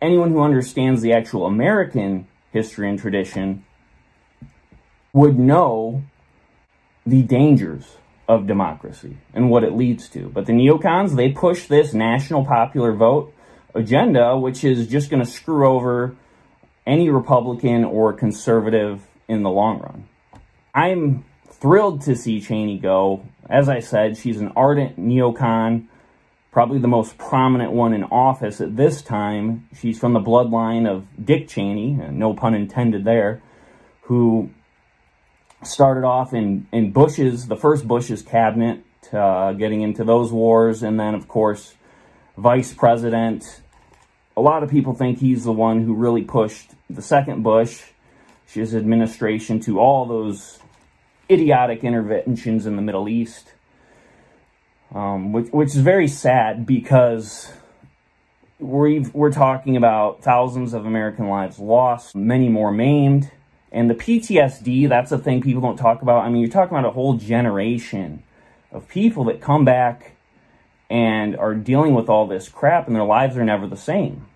Anyone 0.00 0.30
who 0.30 0.40
understands 0.40 1.02
the 1.02 1.12
actual 1.12 1.44
American 1.44 2.26
history 2.52 2.88
and 2.88 2.98
tradition 2.98 3.64
would 5.12 5.38
know 5.38 6.02
the 7.04 7.22
dangers 7.22 7.96
of 8.28 8.46
democracy 8.46 9.18
and 9.34 9.50
what 9.50 9.64
it 9.64 9.72
leads 9.72 10.08
to. 10.10 10.28
But 10.28 10.46
the 10.46 10.52
neocons, 10.52 11.16
they 11.16 11.30
push 11.30 11.66
this 11.66 11.92
national 11.92 12.44
popular 12.44 12.92
vote 12.92 13.34
agenda, 13.74 14.36
which 14.36 14.64
is 14.64 14.86
just 14.86 15.10
going 15.10 15.24
to 15.24 15.30
screw 15.30 15.66
over 15.66 16.14
any 16.86 17.10
Republican 17.10 17.84
or 17.84 18.12
conservative 18.12 19.02
in 19.28 19.42
the 19.42 19.50
long 19.50 19.80
run. 19.80 20.08
I'm 20.74 21.24
thrilled 21.60 22.02
to 22.02 22.16
see 22.16 22.40
Cheney 22.40 22.78
go. 22.78 23.24
As 23.48 23.68
I 23.68 23.80
said, 23.80 24.16
she's 24.16 24.40
an 24.40 24.52
ardent 24.56 24.98
neocon, 24.98 25.86
probably 26.50 26.78
the 26.78 26.88
most 26.88 27.18
prominent 27.18 27.72
one 27.72 27.92
in 27.92 28.04
office 28.04 28.60
at 28.60 28.76
this 28.76 29.02
time. 29.02 29.68
She's 29.78 29.98
from 29.98 30.14
the 30.14 30.20
bloodline 30.20 30.88
of 30.88 31.06
Dick 31.22 31.48
Cheney, 31.48 31.92
no 31.92 32.34
pun 32.34 32.54
intended 32.54 33.04
there, 33.04 33.42
who 34.02 34.50
started 35.62 36.04
off 36.04 36.32
in, 36.32 36.66
in 36.72 36.92
Bush's, 36.92 37.46
the 37.46 37.56
first 37.56 37.86
Bush's 37.86 38.22
cabinet, 38.22 38.82
uh, 39.12 39.52
getting 39.52 39.82
into 39.82 40.04
those 40.04 40.32
wars, 40.32 40.82
and 40.82 40.98
then, 40.98 41.14
of 41.14 41.28
course, 41.28 41.74
vice 42.38 42.72
president. 42.72 43.60
A 44.36 44.40
lot 44.40 44.62
of 44.62 44.70
people 44.70 44.94
think 44.94 45.18
he's 45.18 45.44
the 45.44 45.52
one 45.52 45.82
who 45.82 45.94
really 45.94 46.22
pushed 46.22 46.70
the 46.88 47.02
second 47.02 47.42
Bush, 47.42 47.82
his 48.46 48.74
administration, 48.74 49.60
to 49.60 49.78
all 49.78 50.06
those 50.06 50.59
idiotic 51.30 51.84
interventions 51.84 52.66
in 52.66 52.76
the 52.76 52.82
Middle 52.82 53.08
East, 53.08 53.52
um, 54.94 55.32
which, 55.32 55.48
which 55.48 55.68
is 55.68 55.76
very 55.76 56.08
sad 56.08 56.66
because 56.66 57.52
we 58.58 59.00
we're 59.12 59.32
talking 59.32 59.76
about 59.76 60.22
thousands 60.22 60.74
of 60.74 60.84
American 60.84 61.28
lives 61.28 61.58
lost, 61.58 62.14
many 62.14 62.48
more 62.48 62.70
maimed 62.70 63.30
and 63.72 63.88
the 63.88 63.94
PTSD, 63.94 64.88
that's 64.88 65.12
a 65.12 65.18
thing 65.18 65.40
people 65.40 65.62
don't 65.62 65.76
talk 65.76 66.02
about. 66.02 66.24
I 66.24 66.28
mean, 66.28 66.40
you're 66.40 66.50
talking 66.50 66.76
about 66.76 66.88
a 66.88 66.92
whole 66.92 67.14
generation 67.14 68.22
of 68.72 68.88
people 68.88 69.24
that 69.24 69.40
come 69.40 69.64
back 69.64 70.16
and 70.88 71.36
are 71.36 71.54
dealing 71.54 71.94
with 71.94 72.08
all 72.08 72.26
this 72.26 72.48
crap 72.48 72.88
and 72.88 72.96
their 72.96 73.04
lives 73.04 73.36
are 73.36 73.44
never 73.44 73.68
the 73.68 73.76
same. 73.76 74.26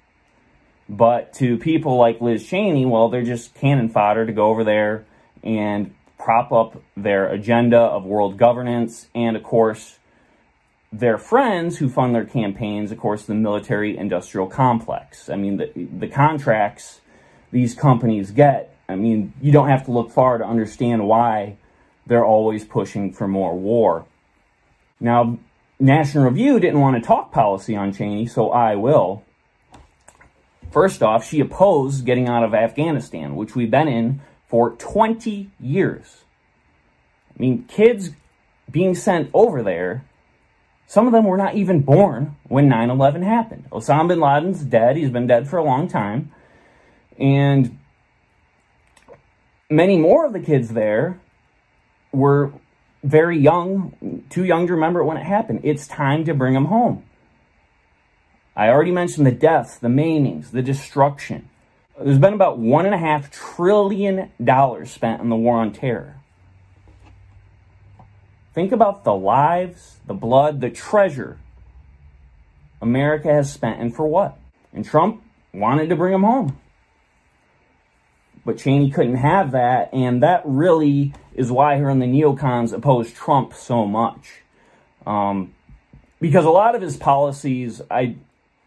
But 0.88 1.32
to 1.34 1.58
people 1.58 1.96
like 1.96 2.20
Liz 2.20 2.46
Cheney, 2.46 2.86
well, 2.86 3.08
they're 3.08 3.22
just 3.22 3.54
cannon 3.54 3.88
fodder 3.88 4.24
to 4.24 4.32
go 4.32 4.48
over 4.50 4.62
there 4.62 5.04
and 5.42 5.94
prop 6.24 6.52
up 6.52 6.82
their 6.96 7.28
agenda 7.28 7.78
of 7.78 8.04
world 8.04 8.38
governance 8.38 9.08
and, 9.14 9.36
of 9.36 9.42
course, 9.42 9.98
their 10.92 11.18
friends 11.18 11.78
who 11.78 11.88
fund 11.88 12.14
their 12.14 12.24
campaigns, 12.24 12.90
of 12.90 12.98
course, 12.98 13.24
the 13.24 13.34
military 13.34 13.96
industrial 13.96 14.46
complex. 14.46 15.28
I 15.28 15.36
mean, 15.36 15.58
the, 15.58 15.70
the 15.74 16.08
contracts 16.08 17.00
these 17.52 17.74
companies 17.74 18.30
get 18.30 18.74
I 18.88 18.96
mean, 18.96 19.32
you 19.40 19.52
don't 19.52 19.68
have 19.68 19.84
to 19.86 19.92
look 19.92 20.10
far 20.10 20.38
to 20.38 20.44
understand 20.44 21.06
why 21.06 21.56
they're 22.06 22.24
always 22.24 22.64
pushing 22.64 23.12
for 23.12 23.26
more 23.26 23.56
war. 23.56 24.04
Now, 25.00 25.38
National 25.80 26.24
Review 26.24 26.60
didn't 26.60 26.80
want 26.80 26.96
to 26.96 27.06
talk 27.06 27.32
policy 27.32 27.74
on 27.76 27.92
Cheney, 27.92 28.26
so 28.26 28.50
I 28.50 28.74
will. 28.74 29.24
First 30.70 31.02
off, 31.02 31.26
she 31.26 31.40
opposed 31.40 32.04
getting 32.04 32.28
out 32.28 32.44
of 32.44 32.54
Afghanistan, 32.54 33.36
which 33.36 33.54
we've 33.54 33.70
been 33.70 33.88
in 33.88 34.20
for 34.54 34.70
20 34.70 35.50
years. 35.58 36.22
I 37.28 37.42
mean, 37.42 37.64
kids 37.64 38.10
being 38.70 38.94
sent 38.94 39.28
over 39.34 39.64
there, 39.64 40.04
some 40.86 41.08
of 41.08 41.12
them 41.12 41.24
were 41.24 41.36
not 41.36 41.56
even 41.56 41.80
born 41.80 42.36
when 42.44 42.68
9 42.68 42.88
11 42.88 43.22
happened. 43.22 43.64
Osama 43.72 44.06
bin 44.10 44.20
Laden's 44.20 44.62
dead. 44.62 44.96
He's 44.96 45.10
been 45.10 45.26
dead 45.26 45.48
for 45.48 45.56
a 45.56 45.64
long 45.64 45.88
time. 45.88 46.30
And 47.18 47.80
many 49.68 49.96
more 49.96 50.24
of 50.24 50.32
the 50.32 50.38
kids 50.38 50.68
there 50.68 51.20
were 52.12 52.52
very 53.02 53.36
young, 53.36 54.22
too 54.30 54.44
young 54.44 54.68
to 54.68 54.72
remember 54.72 55.02
when 55.02 55.16
it 55.16 55.24
happened. 55.24 55.62
It's 55.64 55.88
time 55.88 56.24
to 56.26 56.32
bring 56.32 56.54
them 56.54 56.66
home. 56.66 57.02
I 58.54 58.68
already 58.68 58.92
mentioned 58.92 59.26
the 59.26 59.32
deaths, 59.32 59.78
the 59.78 59.88
maimings, 59.88 60.52
the 60.52 60.62
destruction. 60.62 61.48
There's 62.00 62.18
been 62.18 62.34
about 62.34 62.58
one 62.58 62.86
and 62.86 62.94
a 62.94 62.98
half 62.98 63.30
trillion 63.30 64.30
dollars 64.42 64.90
spent 64.90 65.20
on 65.20 65.28
the 65.28 65.36
war 65.36 65.58
on 65.58 65.72
terror. 65.72 66.16
Think 68.52 68.72
about 68.72 69.04
the 69.04 69.14
lives, 69.14 69.98
the 70.06 70.14
blood, 70.14 70.60
the 70.60 70.70
treasure 70.70 71.38
America 72.80 73.32
has 73.32 73.52
spent, 73.52 73.80
and 73.80 73.94
for 73.94 74.06
what? 74.06 74.36
And 74.72 74.84
Trump 74.84 75.22
wanted 75.52 75.88
to 75.88 75.96
bring 75.96 76.12
them 76.12 76.22
home. 76.22 76.58
But 78.44 78.58
Cheney 78.58 78.90
couldn't 78.90 79.16
have 79.16 79.52
that, 79.52 79.92
and 79.94 80.22
that 80.22 80.42
really 80.44 81.14
is 81.34 81.50
why 81.50 81.78
her 81.78 81.88
and 81.88 82.02
the 82.02 82.06
neocons 82.06 82.72
oppose 82.72 83.10
Trump 83.10 83.54
so 83.54 83.86
much. 83.86 84.42
Um, 85.06 85.54
because 86.20 86.44
a 86.44 86.50
lot 86.50 86.74
of 86.74 86.82
his 86.82 86.96
policies, 86.96 87.80
I, 87.90 88.16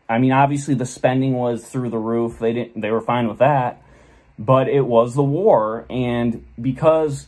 I 0.09 0.17
mean, 0.19 0.31
obviously 0.31 0.73
the 0.73 0.85
spending 0.85 1.33
was 1.33 1.65
through 1.65 1.89
the 1.89 1.97
roof. 1.97 2.39
They 2.39 2.53
didn't, 2.53 2.81
they 2.81 2.91
were 2.91 3.01
fine 3.01 3.27
with 3.27 3.39
that, 3.39 3.81
but 4.39 4.69
it 4.69 4.85
was 4.85 5.15
the 5.15 5.23
war, 5.23 5.85
and 5.89 6.45
because 6.61 7.27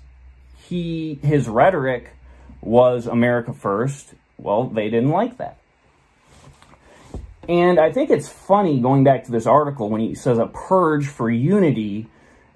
he, 0.67 1.19
his 1.21 1.47
rhetoric 1.47 2.11
was 2.61 3.07
America 3.07 3.53
first, 3.53 4.13
well, 4.37 4.65
they 4.65 4.89
didn't 4.89 5.09
like 5.09 5.37
that. 5.37 5.57
And 7.47 7.79
I 7.79 7.91
think 7.91 8.11
it's 8.11 8.29
funny 8.29 8.79
going 8.79 9.03
back 9.03 9.23
to 9.25 9.31
this 9.31 9.47
article 9.47 9.89
when 9.89 10.01
he 10.01 10.13
says 10.13 10.37
a 10.37 10.45
purge 10.45 11.07
for 11.07 11.29
unity 11.29 12.07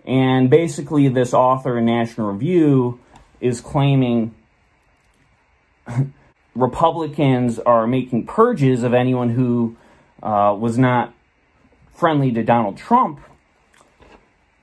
and 0.05 0.49
basically, 0.49 1.07
this 1.07 1.33
author 1.33 1.77
in 1.77 1.85
National 1.85 2.31
Review 2.31 2.99
is 3.39 3.61
claiming 3.61 4.35
Republicans 6.55 7.59
are 7.59 7.87
making 7.87 8.25
purges 8.25 8.83
of 8.83 8.93
anyone 8.93 9.29
who 9.29 9.77
uh, 10.23 10.55
was 10.57 10.77
not 10.77 11.13
friendly 11.93 12.31
to 12.31 12.43
Donald 12.43 12.77
Trump. 12.77 13.19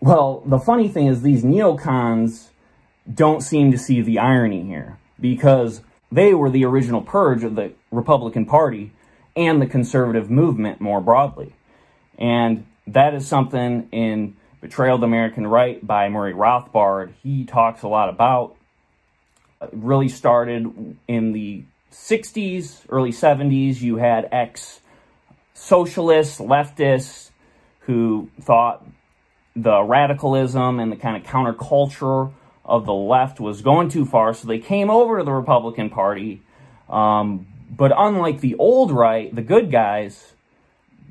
Well, 0.01 0.43
the 0.47 0.59
funny 0.59 0.89
thing 0.89 1.07
is, 1.07 1.23
these 1.23 1.45
neocons 1.45 2.49
don't 3.13 3.43
seem 3.43 3.71
to 3.71 3.79
see 3.79 4.01
the 4.01 4.19
irony 4.19 4.65
here 4.65 4.99
because 5.21 5.83
they 6.11 6.35
were 6.35 6.51
the 6.51 6.65
original 6.65 7.03
purge 7.03 7.45
of 7.45 7.55
the 7.55 7.73
Republican 7.93 8.47
Party 8.47 8.93
and 9.37 9.61
the 9.61 9.67
conservative 9.67 10.31
movement 10.31 10.81
more 10.81 11.01
broadly. 11.01 11.55
And 12.19 12.67
that 12.87 13.15
is 13.15 13.29
something 13.29 13.89
in 13.93 14.37
Betrayal 14.61 14.97
of 14.97 15.01
the 15.01 15.07
American 15.07 15.47
Right 15.47 15.85
by 15.87 16.09
Murray 16.09 16.35
Rothbard, 16.35 17.13
he 17.23 17.45
talks 17.45 17.83
a 17.83 17.89
lot 17.89 18.09
about. 18.09 18.57
It 19.63 19.71
really 19.73 20.09
started 20.09 20.97
in 21.09 21.33
the 21.33 21.65
60s, 21.93 22.81
early 22.91 23.11
70s. 23.11 23.81
You 23.81 23.97
had 23.97 24.29
ex 24.31 24.81
socialists, 25.61 26.41
leftists 26.41 27.31
who 27.81 28.31
thought 28.41 28.85
the 29.55 29.83
radicalism 29.83 30.81
and 30.81 30.91
the 30.91 30.97
kind 30.97 31.17
of 31.17 31.23
counterculture 31.23 32.33
of 32.65 32.87
the 32.87 32.95
left 32.95 33.41
was 33.41 33.61
going 33.63 33.89
too 33.89 34.07
far, 34.07 34.33
so 34.33 34.49
they 34.49 34.59
came 34.59 34.91
over 34.91 35.19
to 35.19 35.25
the 35.25 35.33
Republican 35.33 35.91
Party. 35.91 36.41
Um, 36.89 37.47
but 37.71 37.93
unlike 37.97 38.41
the 38.41 38.55
old 38.57 38.91
right, 38.91 39.35
the 39.35 39.43
good 39.43 39.71
guys, 39.71 40.33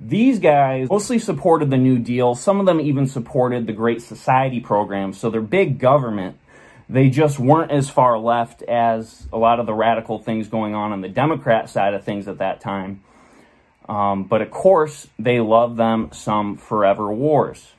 these 0.02 0.40
guys 0.40 0.90
mostly 0.90 1.20
supported 1.20 1.70
the 1.70 1.78
New 1.78 2.00
Deal. 2.00 2.34
Some 2.34 2.60
of 2.60 2.66
them 2.66 2.80
even 2.80 3.06
supported 3.08 3.68
the 3.68 3.74
Great 3.74 4.02
Society 4.02 4.60
program. 4.60 5.14
So 5.14 5.30
they're 5.30 5.42
big 5.42 5.78
government, 5.80 6.38
They 6.90 7.10
just 7.10 7.38
weren't 7.38 7.70
as 7.70 7.88
far 7.88 8.18
left 8.18 8.64
as 8.64 9.28
a 9.32 9.38
lot 9.38 9.60
of 9.60 9.68
the 9.68 9.76
radical 9.76 10.18
things 10.18 10.48
going 10.48 10.74
on 10.74 10.92
on 10.92 11.02
the 11.02 11.10
Democrat 11.10 11.70
side 11.70 11.94
of 11.94 12.04
things 12.04 12.28
at 12.28 12.40
that 12.40 12.62
time. 12.62 13.04
Um, 13.90 14.26
but 14.26 14.44
of 14.44 14.52
course, 14.52 15.08
they 15.18 15.40
love 15.40 15.76
them 15.76 16.12
some 16.14 16.58
forever 16.58 17.12
wars. 17.12 17.72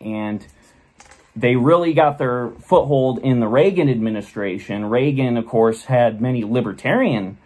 And 0.00 0.46
they 1.36 1.56
really 1.56 1.92
got 1.92 2.16
their 2.16 2.50
foothold 2.62 3.18
in 3.18 3.38
the 3.40 3.46
Reagan 3.46 3.90
administration. 3.90 4.86
Reagan, 4.86 5.36
of 5.36 5.46
course, 5.46 5.84
had 5.84 6.22
many 6.22 6.42
libertarian 6.42 7.36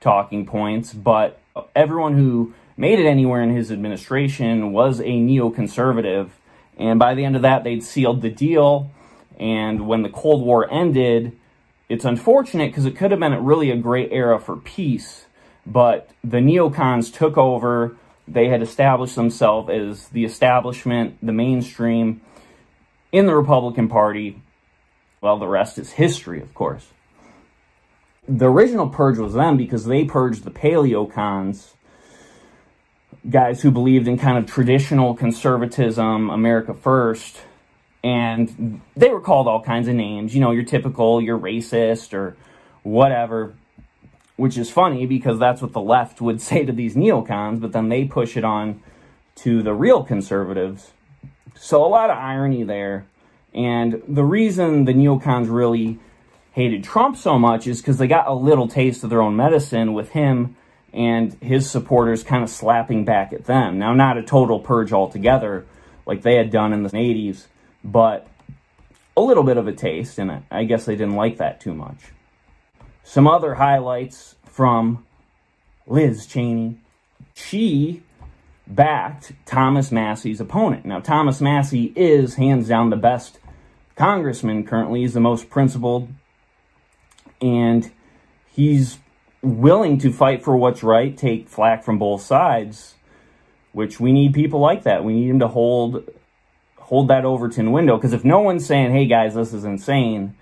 talking 0.00 0.44
points, 0.44 0.92
but 0.92 1.40
everyone 1.74 2.14
who 2.14 2.52
made 2.76 2.98
it 2.98 3.06
anywhere 3.06 3.42
in 3.42 3.54
his 3.54 3.70
administration 3.70 4.72
was 4.72 4.98
a 5.00 5.04
neoconservative. 5.04 6.30
And 6.76 6.98
by 6.98 7.14
the 7.14 7.24
end 7.24 7.36
of 7.36 7.42
that, 7.42 7.62
they'd 7.62 7.82
sealed 7.82 8.22
the 8.22 8.30
deal. 8.30 8.90
And 9.38 9.86
when 9.86 10.02
the 10.02 10.08
Cold 10.08 10.42
War 10.42 10.68
ended, 10.70 11.36
it's 11.88 12.04
unfortunate 12.04 12.72
because 12.72 12.86
it 12.86 12.96
could 12.96 13.12
have 13.12 13.20
been 13.20 13.44
really 13.44 13.70
a 13.70 13.76
great 13.76 14.10
era 14.10 14.40
for 14.40 14.56
peace. 14.56 15.26
But 15.70 16.08
the 16.24 16.38
neocons 16.38 17.12
took 17.12 17.36
over. 17.36 17.96
They 18.26 18.48
had 18.48 18.62
established 18.62 19.16
themselves 19.16 19.68
as 19.68 20.08
the 20.08 20.24
establishment, 20.24 21.18
the 21.22 21.32
mainstream 21.32 22.22
in 23.12 23.26
the 23.26 23.36
Republican 23.36 23.88
Party. 23.88 24.42
Well, 25.20 25.38
the 25.38 25.46
rest 25.46 25.78
is 25.78 25.92
history, 25.92 26.40
of 26.40 26.54
course. 26.54 26.86
The 28.26 28.46
original 28.46 28.88
purge 28.88 29.18
was 29.18 29.34
them 29.34 29.56
because 29.56 29.84
they 29.84 30.04
purged 30.04 30.44
the 30.44 30.50
paleocons, 30.50 31.72
guys 33.28 33.60
who 33.62 33.70
believed 33.70 34.08
in 34.08 34.18
kind 34.18 34.38
of 34.38 34.46
traditional 34.46 35.14
conservatism, 35.14 36.30
America 36.30 36.72
first, 36.72 37.40
and 38.04 38.80
they 38.96 39.10
were 39.10 39.20
called 39.20 39.48
all 39.48 39.62
kinds 39.62 39.88
of 39.88 39.94
names. 39.94 40.34
You 40.34 40.40
know, 40.40 40.50
your 40.50 40.64
typical, 40.64 41.20
you're 41.20 41.38
racist 41.38 42.14
or 42.14 42.36
whatever, 42.82 43.54
which 44.38 44.56
is 44.56 44.70
funny 44.70 45.04
because 45.04 45.38
that's 45.38 45.60
what 45.60 45.72
the 45.72 45.80
left 45.80 46.20
would 46.20 46.40
say 46.48 46.64
to 46.64 46.72
these 46.72 46.94
neocons, 46.94 47.60
but 47.60 47.72
then 47.72 47.90
they 47.90 48.04
push 48.04 48.36
it 48.36 48.44
on 48.44 48.80
to 49.34 49.62
the 49.62 49.74
real 49.74 50.02
conservatives. 50.02 50.92
So 51.54 51.84
a 51.84 51.88
lot 51.88 52.08
of 52.08 52.16
irony 52.16 52.62
there. 52.62 53.06
And 53.52 54.02
the 54.06 54.24
reason 54.24 54.84
the 54.84 54.94
neocons 54.94 55.50
really 55.50 55.98
hated 56.52 56.84
Trump 56.84 57.16
so 57.16 57.38
much 57.38 57.66
is 57.66 57.80
because 57.80 57.98
they 57.98 58.06
got 58.06 58.28
a 58.28 58.32
little 58.32 58.68
taste 58.68 59.02
of 59.04 59.10
their 59.10 59.22
own 59.22 59.36
medicine 59.36 59.92
with 59.92 60.10
him 60.10 60.56
and 60.92 61.34
his 61.42 61.68
supporters 61.68 62.22
kind 62.22 62.42
of 62.42 62.50
slapping 62.50 63.04
back 63.04 63.32
at 63.32 63.44
them. 63.44 63.78
Now, 63.78 63.92
not 63.92 64.18
a 64.18 64.22
total 64.22 64.60
purge 64.60 64.92
altogether 64.92 65.66
like 66.06 66.22
they 66.22 66.36
had 66.36 66.50
done 66.50 66.72
in 66.72 66.84
the 66.84 66.90
80s, 66.90 67.46
but 67.84 68.26
a 69.16 69.20
little 69.20 69.42
bit 69.42 69.56
of 69.56 69.66
a 69.66 69.72
taste, 69.72 70.18
and 70.18 70.44
I 70.50 70.64
guess 70.64 70.84
they 70.84 70.94
didn't 70.94 71.16
like 71.16 71.38
that 71.38 71.60
too 71.60 71.74
much. 71.74 71.98
Some 73.08 73.26
other 73.26 73.54
highlights 73.54 74.34
from 74.44 75.06
Liz 75.86 76.26
Cheney. 76.26 76.76
She 77.32 78.02
backed 78.66 79.32
Thomas 79.46 79.90
Massie's 79.90 80.42
opponent. 80.42 80.84
Now, 80.84 81.00
Thomas 81.00 81.40
Massie 81.40 81.90
is 81.96 82.34
hands 82.34 82.68
down 82.68 82.90
the 82.90 82.96
best 82.96 83.38
congressman 83.96 84.62
currently. 84.62 85.00
He's 85.00 85.14
the 85.14 85.20
most 85.20 85.48
principled, 85.48 86.10
and 87.40 87.90
he's 88.46 88.98
willing 89.40 89.96
to 90.00 90.12
fight 90.12 90.44
for 90.44 90.54
what's 90.58 90.82
right, 90.82 91.16
take 91.16 91.48
flack 91.48 91.84
from 91.84 91.98
both 91.98 92.20
sides, 92.20 92.94
which 93.72 93.98
we 93.98 94.12
need 94.12 94.34
people 94.34 94.60
like 94.60 94.82
that. 94.82 95.02
We 95.02 95.14
need 95.14 95.30
him 95.30 95.38
to 95.38 95.48
hold 95.48 96.06
hold 96.76 97.08
that 97.08 97.24
Overton 97.24 97.72
window 97.72 97.96
because 97.96 98.12
if 98.12 98.22
no 98.22 98.40
one's 98.40 98.66
saying, 98.66 98.92
"Hey 98.92 99.06
guys, 99.06 99.34
this 99.34 99.54
is 99.54 99.64
insane," 99.64 100.36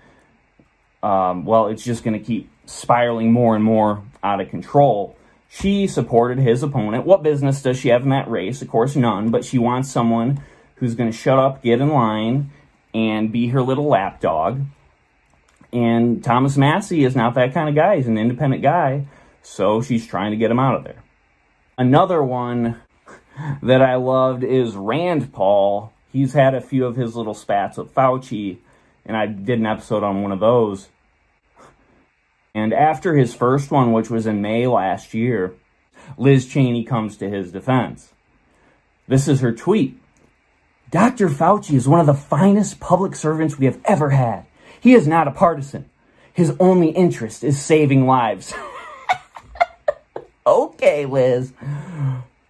um, 1.01 1.45
well, 1.45 1.67
it's 1.67 1.85
just 1.85 2.03
going 2.03 2.19
to 2.19 2.25
keep 2.25 2.49
spiraling 2.67 3.31
more 3.31 3.55
and 3.55 3.63
more 3.63 4.03
out 4.23 4.41
of 4.41 4.49
control. 4.49 5.15
She 5.49 5.87
supported 5.87 6.37
his 6.37 6.61
opponent. 6.61 7.05
What 7.05 7.23
business 7.23 7.61
does 7.61 7.79
she 7.79 7.89
have 7.89 8.03
in 8.03 8.09
that 8.09 8.29
race? 8.29 8.61
Of 8.61 8.67
course, 8.67 8.95
none, 8.95 9.31
but 9.31 9.45
she 9.45 9.57
wants 9.57 9.89
someone 9.89 10.41
who's 10.75 10.93
going 10.93 11.09
to 11.09 11.17
shut 11.17 11.39
up, 11.39 11.63
get 11.63 11.81
in 11.81 11.89
line, 11.89 12.51
and 12.93 13.31
be 13.31 13.47
her 13.47 13.61
little 13.61 13.87
lapdog. 13.87 14.61
And 15.71 16.23
Thomas 16.23 16.57
Massie 16.57 17.03
is 17.03 17.15
not 17.15 17.35
that 17.35 17.53
kind 17.53 17.69
of 17.69 17.75
guy. 17.75 17.97
He's 17.97 18.07
an 18.07 18.17
independent 18.17 18.61
guy, 18.61 19.07
so 19.41 19.81
she's 19.81 20.05
trying 20.05 20.31
to 20.31 20.37
get 20.37 20.51
him 20.51 20.59
out 20.59 20.75
of 20.75 20.83
there. 20.83 21.03
Another 21.77 22.21
one 22.21 22.79
that 23.61 23.81
I 23.81 23.95
loved 23.95 24.43
is 24.43 24.75
Rand 24.75 25.31
Paul. 25.31 25.93
He's 26.11 26.33
had 26.33 26.55
a 26.55 26.61
few 26.61 26.85
of 26.85 26.95
his 26.95 27.15
little 27.15 27.33
spats 27.33 27.77
with 27.77 27.93
Fauci, 27.93 28.57
and 29.05 29.15
I 29.15 29.27
did 29.27 29.59
an 29.59 29.65
episode 29.65 30.03
on 30.03 30.23
one 30.23 30.31
of 30.31 30.39
those. 30.39 30.89
And 32.53 32.73
after 32.73 33.15
his 33.15 33.35
first 33.35 33.71
one, 33.71 33.91
which 33.91 34.09
was 34.09 34.25
in 34.25 34.41
May 34.41 34.67
last 34.67 35.13
year, 35.13 35.53
Liz 36.17 36.47
Cheney 36.47 36.83
comes 36.83 37.17
to 37.17 37.29
his 37.29 37.51
defense. 37.51 38.13
This 39.07 39.27
is 39.27 39.41
her 39.41 39.51
tweet. 39.51 39.99
Dr. 40.89 41.29
Fauci 41.29 41.75
is 41.75 41.87
one 41.87 41.99
of 41.99 42.05
the 42.05 42.13
finest 42.13 42.79
public 42.79 43.15
servants 43.15 43.57
we 43.57 43.65
have 43.65 43.79
ever 43.85 44.11
had. 44.11 44.45
He 44.79 44.93
is 44.93 45.07
not 45.07 45.27
a 45.27 45.31
partisan. 45.31 45.89
His 46.33 46.55
only 46.59 46.89
interest 46.89 47.43
is 47.43 47.61
saving 47.61 48.05
lives. 48.05 48.53
okay, 50.47 51.05
Liz. 51.05 51.51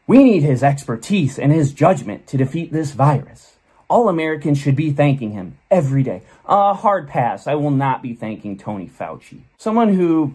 We 0.06 0.24
need 0.24 0.44
his 0.44 0.64
expertise 0.64 1.40
and 1.40 1.52
his 1.52 1.74
judgment 1.74 2.28
to 2.28 2.38
defeat 2.38 2.72
this 2.72 2.92
virus. 2.92 3.57
All 3.90 4.10
Americans 4.10 4.58
should 4.58 4.76
be 4.76 4.92
thanking 4.92 5.32
him 5.32 5.58
every 5.72 6.04
day. 6.04 6.24
A 6.46 6.52
uh, 6.52 6.74
hard 6.74 7.08
pass. 7.08 7.48
I 7.48 7.56
will 7.56 7.72
not 7.72 8.02
be 8.02 8.14
thanking 8.14 8.58
Tony 8.58 8.88
Fauci. 8.88 9.42
Someone 9.58 9.94
who 9.94 10.34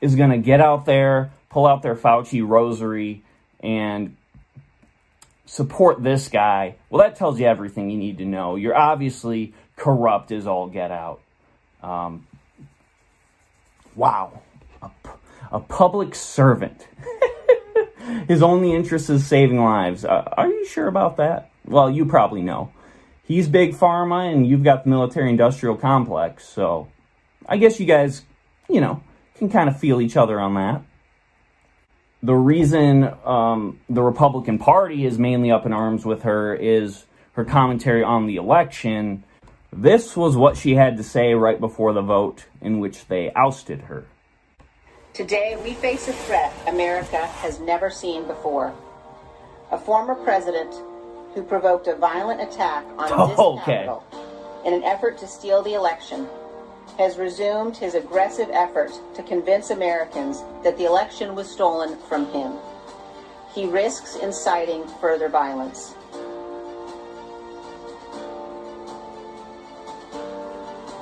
is 0.00 0.16
going 0.16 0.30
to 0.30 0.38
get 0.38 0.60
out 0.60 0.84
there, 0.84 1.32
pull 1.48 1.66
out 1.66 1.82
their 1.82 1.96
Fauci 1.96 2.46
rosary, 2.46 3.22
and 3.60 4.16
support 5.46 6.02
this 6.02 6.28
guy. 6.28 6.76
Well, 6.90 7.02
that 7.02 7.16
tells 7.16 7.40
you 7.40 7.46
everything 7.46 7.88
you 7.88 7.96
need 7.96 8.18
to 8.18 8.26
know. 8.26 8.56
You're 8.56 8.76
obviously 8.76 9.54
corrupt 9.76 10.30
as 10.30 10.46
all 10.46 10.68
get 10.68 10.90
out. 10.90 11.20
Um, 11.82 12.26
wow. 13.94 14.42
A, 14.82 14.90
a 15.52 15.60
public 15.60 16.14
servant. 16.14 16.86
His 18.28 18.42
only 18.42 18.74
interest 18.74 19.08
is 19.08 19.26
saving 19.26 19.58
lives. 19.58 20.04
Uh, 20.04 20.24
are 20.36 20.48
you 20.48 20.66
sure 20.66 20.86
about 20.86 21.16
that? 21.16 21.50
Well, 21.64 21.90
you 21.90 22.04
probably 22.04 22.42
know 22.42 22.72
he's 23.30 23.48
big 23.48 23.72
pharma 23.72 24.32
and 24.32 24.44
you've 24.44 24.64
got 24.64 24.82
the 24.82 24.90
military 24.90 25.30
industrial 25.30 25.76
complex. 25.76 26.48
So 26.48 26.88
I 27.46 27.58
guess 27.58 27.78
you 27.78 27.86
guys, 27.86 28.22
you 28.68 28.80
know, 28.80 29.04
can 29.36 29.48
kind 29.48 29.68
of 29.68 29.78
feel 29.78 30.00
each 30.00 30.16
other 30.16 30.40
on 30.40 30.54
that. 30.54 30.82
The 32.24 32.34
reason 32.34 33.04
um, 33.24 33.78
the 33.88 34.02
Republican 34.02 34.58
Party 34.58 35.06
is 35.06 35.16
mainly 35.16 35.52
up 35.52 35.64
in 35.64 35.72
arms 35.72 36.04
with 36.04 36.24
her 36.24 36.56
is 36.56 37.06
her 37.34 37.44
commentary 37.44 38.02
on 38.02 38.26
the 38.26 38.34
election. 38.34 39.22
This 39.72 40.16
was 40.16 40.36
what 40.36 40.56
she 40.56 40.74
had 40.74 40.96
to 40.96 41.04
say 41.04 41.34
right 41.34 41.60
before 41.60 41.92
the 41.92 42.02
vote 42.02 42.46
in 42.60 42.80
which 42.80 43.06
they 43.06 43.30
ousted 43.36 43.82
her. 43.82 44.06
Today, 45.12 45.56
we 45.62 45.74
face 45.74 46.08
a 46.08 46.12
threat 46.12 46.52
America 46.66 47.24
has 47.26 47.60
never 47.60 47.90
seen 47.90 48.26
before. 48.26 48.74
A 49.70 49.78
former 49.78 50.16
president 50.16 50.74
who 51.34 51.42
provoked 51.42 51.86
a 51.86 51.96
violent 51.96 52.40
attack 52.40 52.84
on 52.98 53.08
oh, 53.12 53.26
this 53.28 53.38
okay. 53.38 53.86
Capitol 53.86 54.04
in 54.64 54.74
an 54.74 54.84
effort 54.84 55.18
to 55.18 55.26
steal 55.26 55.62
the 55.62 55.74
election, 55.74 56.28
has 56.98 57.16
resumed 57.16 57.76
his 57.76 57.94
aggressive 57.94 58.50
effort 58.50 58.90
to 59.14 59.22
convince 59.22 59.70
Americans 59.70 60.42
that 60.62 60.76
the 60.76 60.84
election 60.84 61.34
was 61.34 61.50
stolen 61.50 61.96
from 62.08 62.30
him. 62.32 62.52
He 63.54 63.66
risks 63.66 64.16
inciting 64.16 64.86
further 65.00 65.28
violence. 65.28 65.92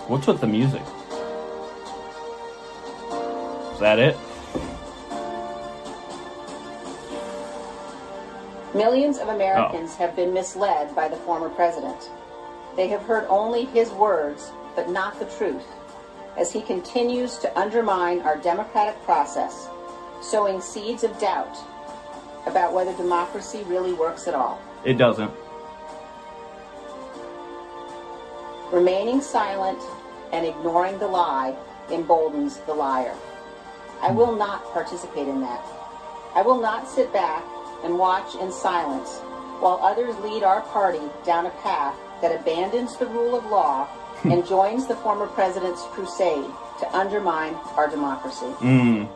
What's 0.07 0.27
with 0.27 0.41
the 0.41 0.47
music? 0.47 0.83
Is 3.75 3.81
that 3.81 3.99
it? 3.99 4.17
Millions 8.75 9.19
of 9.19 9.29
Americans 9.29 9.93
oh. 9.95 9.99
have 9.99 10.15
been 10.15 10.35
misled 10.35 10.95
by 10.95 11.09
the 11.09 11.17
former 11.17 11.49
president. 11.49 12.11
They 12.77 12.89
have 12.89 13.03
heard 13.03 13.27
only 13.29 13.65
his 13.65 13.91
words, 13.91 14.51
but 14.77 14.91
not 14.91 15.19
the 15.19 15.25
truth, 15.25 15.65
as 16.37 16.53
he 16.53 16.61
continues 16.61 17.39
to 17.39 17.59
undermine 17.59 18.21
our 18.21 18.37
democratic 18.37 19.03
process, 19.05 19.69
sowing 20.21 20.61
seeds 20.61 21.03
of 21.03 21.19
doubt 21.19 21.57
about 22.47 22.73
whether 22.73 22.95
democracy 22.97 23.65
really 23.67 23.95
works 23.95 24.29
at 24.29 24.35
all. 24.35 24.61
It 24.85 24.99
doesn't. 24.99 25.33
Remaining 28.71 29.23
silent 29.23 29.83
and 30.31 30.47
ignoring 30.47 30.99
the 30.99 31.09
lie 31.09 31.57
emboldens 31.91 32.59
the 32.59 32.75
liar. 32.75 33.15
I 34.03 34.11
hmm. 34.11 34.17
will 34.17 34.37
not 34.37 34.63
participate 34.73 35.27
in 35.27 35.41
that. 35.41 35.65
I 36.35 36.43
will 36.43 36.61
not 36.61 36.87
sit 36.87 37.11
back 37.13 37.43
and 37.85 37.99
watch 37.99 38.35
in 38.37 38.53
silence 38.53 39.19
while 39.61 39.81
others 39.83 40.17
lead 40.19 40.43
our 40.43 40.61
party 40.61 41.01
down 41.25 41.47
a 41.47 41.51
path 41.63 41.97
that 42.23 42.39
abandons 42.41 42.97
the 42.97 43.07
rule 43.07 43.37
of 43.37 43.45
law 43.47 43.89
and 44.25 44.47
joins 44.47 44.87
the 44.87 44.97
former 44.97 45.27
president's 45.27 45.83
crusade 45.91 46.51
to 46.79 46.97
undermine 46.97 47.55
our 47.77 47.89
democracy. 47.89 48.47
Mm. 48.61 49.09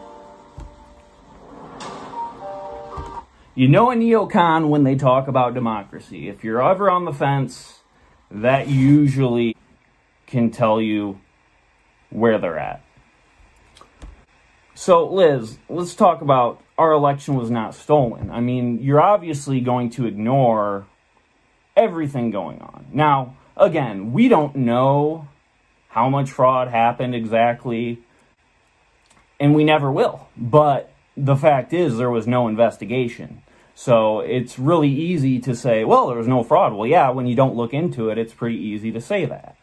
You 3.55 3.69
know 3.69 3.91
a 3.91 3.95
neocon 3.95 4.69
when 4.69 4.85
they 4.85 4.97
talk 4.97 5.29
about 5.29 5.55
democracy. 5.55 6.29
If 6.29 6.43
you're 6.43 6.63
ever 6.63 6.91
on 6.91 7.05
the 7.05 7.13
fence, 7.13 7.81
that 8.31 8.69
usually 8.69 9.57
can 10.27 10.51
tell 10.51 10.81
you 10.81 11.21
where 12.11 12.39
they're 12.39 12.59
at. 12.59 12.83
So, 14.75 15.07
Liz, 15.07 15.59
let's 15.69 15.95
talk 15.95 16.23
about 16.23 16.63
our 16.83 16.93
election 16.93 17.37
was 17.37 17.49
not 17.49 17.75
stolen. 17.75 18.29
I 18.31 18.41
mean, 18.41 18.81
you're 18.83 19.01
obviously 19.01 19.61
going 19.61 19.91
to 19.91 20.07
ignore 20.07 20.87
everything 21.77 22.33
going 22.33 22.61
on. 22.61 22.87
Now, 22.93 23.37
again, 23.57 24.13
we 24.13 24.27
don't 24.27 24.57
know 24.57 25.29
how 25.89 26.09
much 26.09 26.31
fraud 26.31 26.69
happened 26.69 27.15
exactly, 27.15 28.03
and 29.39 29.55
we 29.55 29.63
never 29.63 29.93
will. 29.93 30.27
But 30.37 30.93
the 31.17 31.37
fact 31.37 31.73
is, 31.73 31.99
there 31.99 32.11
was 32.11 32.27
no 32.27 32.49
investigation. 32.49 33.43
So 33.75 34.21
it's 34.21 34.59
really 34.59 34.91
easy 34.91 35.39
to 35.39 35.55
say, 35.55 35.85
well, 35.85 36.09
there 36.09 36.19
was 36.19 36.29
no 36.29 36.43
fraud. 36.43 36.73
Well, 36.73 36.89
yeah, 36.89 37.11
when 37.11 37.27
you 37.29 37.37
don't 37.37 37.55
look 37.55 37.73
into 37.73 38.11
it, 38.11 38.19
it's 38.19 38.35
pretty 38.35 38.59
easy 38.59 38.91
to 38.91 39.01
say 39.01 39.25
that. 39.25 39.57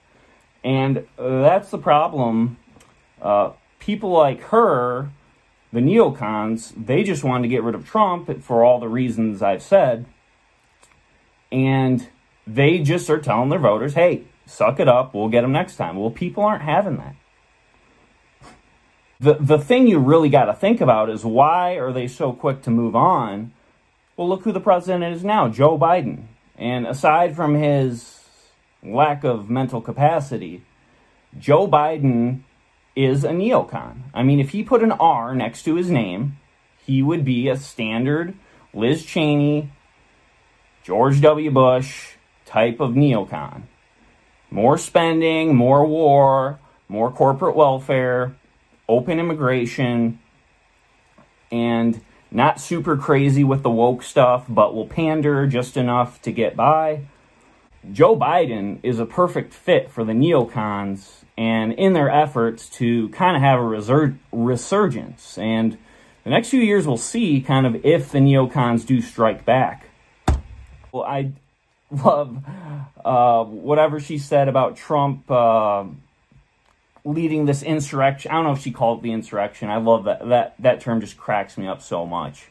And 0.63 0.99
uh, 1.17 1.41
that's 1.41 1.69
the 1.69 1.77
problem. 1.77 2.57
Uh, 3.21 3.51
people 3.79 4.11
like 4.11 4.41
her, 4.53 5.09
the 5.71 5.79
neocons, 5.79 6.73
they 6.85 7.03
just 7.03 7.23
wanted 7.23 7.43
to 7.43 7.49
get 7.49 7.63
rid 7.63 7.75
of 7.75 7.85
Trump 7.85 8.41
for 8.41 8.63
all 8.63 8.79
the 8.79 8.87
reasons 8.87 9.41
I've 9.41 9.61
said. 9.61 10.05
And 11.51 12.07
they 12.45 12.79
just 12.79 13.09
are 13.09 13.19
telling 13.19 13.49
their 13.49 13.59
voters, 13.59 13.93
hey, 13.93 14.23
suck 14.45 14.79
it 14.79 14.87
up, 14.87 15.13
we'll 15.13 15.29
get 15.29 15.41
them 15.41 15.51
next 15.51 15.75
time. 15.75 15.95
Well, 15.95 16.11
people 16.11 16.43
aren't 16.43 16.63
having 16.63 16.97
that. 16.97 17.15
The, 19.19 19.33
the 19.39 19.57
thing 19.59 19.87
you 19.87 19.99
really 19.99 20.29
got 20.29 20.45
to 20.45 20.53
think 20.53 20.79
about 20.79 21.09
is 21.09 21.25
why 21.25 21.73
are 21.77 21.91
they 21.91 22.07
so 22.07 22.31
quick 22.31 22.61
to 22.63 22.71
move 22.71 22.95
on 22.95 23.51
well, 24.19 24.27
look 24.27 24.43
who 24.43 24.51
the 24.51 24.59
president 24.59 25.15
is 25.15 25.23
now 25.23 25.47
Joe 25.47 25.79
Biden. 25.79 26.25
And 26.57 26.85
aside 26.85 27.37
from 27.37 27.55
his 27.55 28.19
lack 28.83 29.23
of 29.23 29.49
mental 29.49 29.79
capacity, 29.79 30.65
Joe 31.39 31.69
Biden 31.69 32.41
is 32.99 33.23
a 33.23 33.29
neocon. 33.29 34.01
I 34.13 34.23
mean, 34.23 34.41
if 34.41 34.49
he 34.49 34.61
put 34.61 34.83
an 34.83 34.91
R 34.91 35.33
next 35.33 35.63
to 35.63 35.75
his 35.75 35.89
name, 35.89 36.37
he 36.85 37.01
would 37.01 37.23
be 37.23 37.47
a 37.47 37.55
standard 37.55 38.33
Liz 38.73 39.05
Cheney, 39.05 39.71
George 40.83 41.21
W. 41.21 41.49
Bush 41.49 42.15
type 42.45 42.81
of 42.81 42.91
neocon. 42.91 43.63
More 44.51 44.77
spending, 44.77 45.55
more 45.55 45.85
war, 45.85 46.59
more 46.89 47.09
corporate 47.09 47.55
welfare, 47.55 48.35
open 48.89 49.17
immigration, 49.17 50.19
and 51.51 52.01
not 52.31 52.59
super 52.59 52.97
crazy 52.97 53.45
with 53.45 53.63
the 53.63 53.69
woke 53.69 54.03
stuff, 54.03 54.45
but 54.49 54.75
will 54.75 54.87
pander 54.87 55.47
just 55.47 55.77
enough 55.77 56.21
to 56.23 56.33
get 56.33 56.57
by. 56.57 57.05
Joe 57.91 58.15
Biden 58.15 58.79
is 58.83 58.99
a 58.99 59.05
perfect 59.05 59.53
fit 59.53 59.89
for 59.89 60.03
the 60.03 60.13
neocons 60.13 61.23
and 61.37 61.73
in 61.73 61.93
their 61.93 62.09
efforts 62.09 62.67
to 62.69 63.09
kind 63.09 63.35
of 63.35 63.41
have 63.41 63.59
a 63.59 63.63
resur- 63.63 64.17
resurgence. 64.31 65.37
And 65.37 65.77
the 66.23 66.29
next 66.29 66.49
few 66.49 66.61
years 66.61 66.85
we'll 66.85 66.97
see 66.97 67.41
kind 67.41 67.65
of 67.65 67.85
if 67.85 68.11
the 68.11 68.19
neocons 68.19 68.85
do 68.85 69.01
strike 69.01 69.45
back. 69.45 69.89
Well, 70.91 71.03
I 71.03 71.31
love 71.91 72.43
uh, 73.03 73.43
whatever 73.45 73.99
she 73.99 74.17
said 74.17 74.47
about 74.47 74.75
Trump. 74.75 75.29
Uh, 75.29 75.85
leading 77.05 77.45
this 77.45 77.63
insurrection. 77.63 78.29
I 78.29 78.35
don't 78.35 78.43
know 78.43 78.51
if 78.51 78.59
she 78.59 78.71
called 78.71 78.99
it 78.99 79.03
the 79.03 79.11
insurrection. 79.11 79.69
I 79.69 79.77
love 79.77 80.03
that 80.03 80.27
that 80.27 80.55
that 80.59 80.81
term 80.81 81.01
just 81.01 81.17
cracks 81.17 81.57
me 81.57 81.67
up 81.67 81.81
so 81.81 82.05
much. 82.05 82.47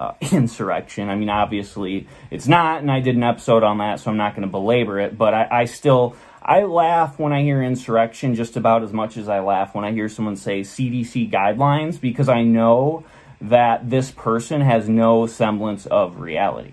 Uh, 0.00 0.14
insurrection. 0.32 1.10
I 1.10 1.14
mean, 1.14 1.28
obviously 1.28 2.08
it's 2.30 2.48
not, 2.48 2.80
and 2.80 2.90
I 2.90 3.00
did 3.00 3.16
an 3.16 3.22
episode 3.22 3.62
on 3.62 3.76
that, 3.78 4.00
so 4.00 4.10
I'm 4.10 4.16
not 4.16 4.34
going 4.34 4.48
to 4.48 4.50
belabor 4.50 4.98
it. 4.98 5.18
But 5.18 5.34
I, 5.34 5.48
I 5.50 5.64
still 5.66 6.16
I 6.42 6.62
laugh 6.62 7.18
when 7.18 7.34
I 7.34 7.42
hear 7.42 7.62
insurrection 7.62 8.34
just 8.34 8.56
about 8.56 8.82
as 8.82 8.94
much 8.94 9.18
as 9.18 9.28
I 9.28 9.40
laugh 9.40 9.74
when 9.74 9.84
I 9.84 9.92
hear 9.92 10.08
someone 10.08 10.36
say 10.36 10.62
CDC 10.62 11.30
guidelines 11.30 12.00
because 12.00 12.30
I 12.30 12.42
know 12.42 13.04
that 13.42 13.90
this 13.90 14.10
person 14.10 14.62
has 14.62 14.88
no 14.88 15.26
semblance 15.26 15.84
of 15.84 16.18
reality. 16.18 16.72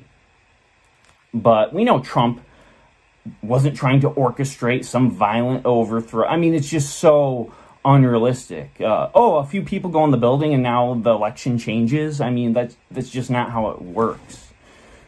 But 1.34 1.74
we 1.74 1.84
know 1.84 2.00
Trump 2.00 2.42
wasn't 3.42 3.76
trying 3.76 4.00
to 4.02 4.10
orchestrate 4.10 4.86
some 4.86 5.12
violent 5.12 5.66
overthrow. 5.66 6.26
I 6.26 6.38
mean, 6.38 6.54
it's 6.54 6.70
just 6.70 6.98
so 6.98 7.54
unrealistic. 7.88 8.80
Uh, 8.82 9.10
oh, 9.16 9.38
a 9.38 9.46
few 9.46 9.64
people 9.64 9.90
go 9.90 10.04
in 10.04 10.12
the 10.12 10.18
building 10.18 10.54
and 10.54 10.62
now 10.62 10.94
the 10.94 11.12
election 11.12 11.58
changes. 11.58 12.22
I 12.22 12.30
mean, 12.30 12.54
that's 12.54 12.78
that's 12.92 13.10
just 13.10 13.30
not 13.30 13.52
how 13.52 13.70
it 13.70 13.82
works. 13.82 14.50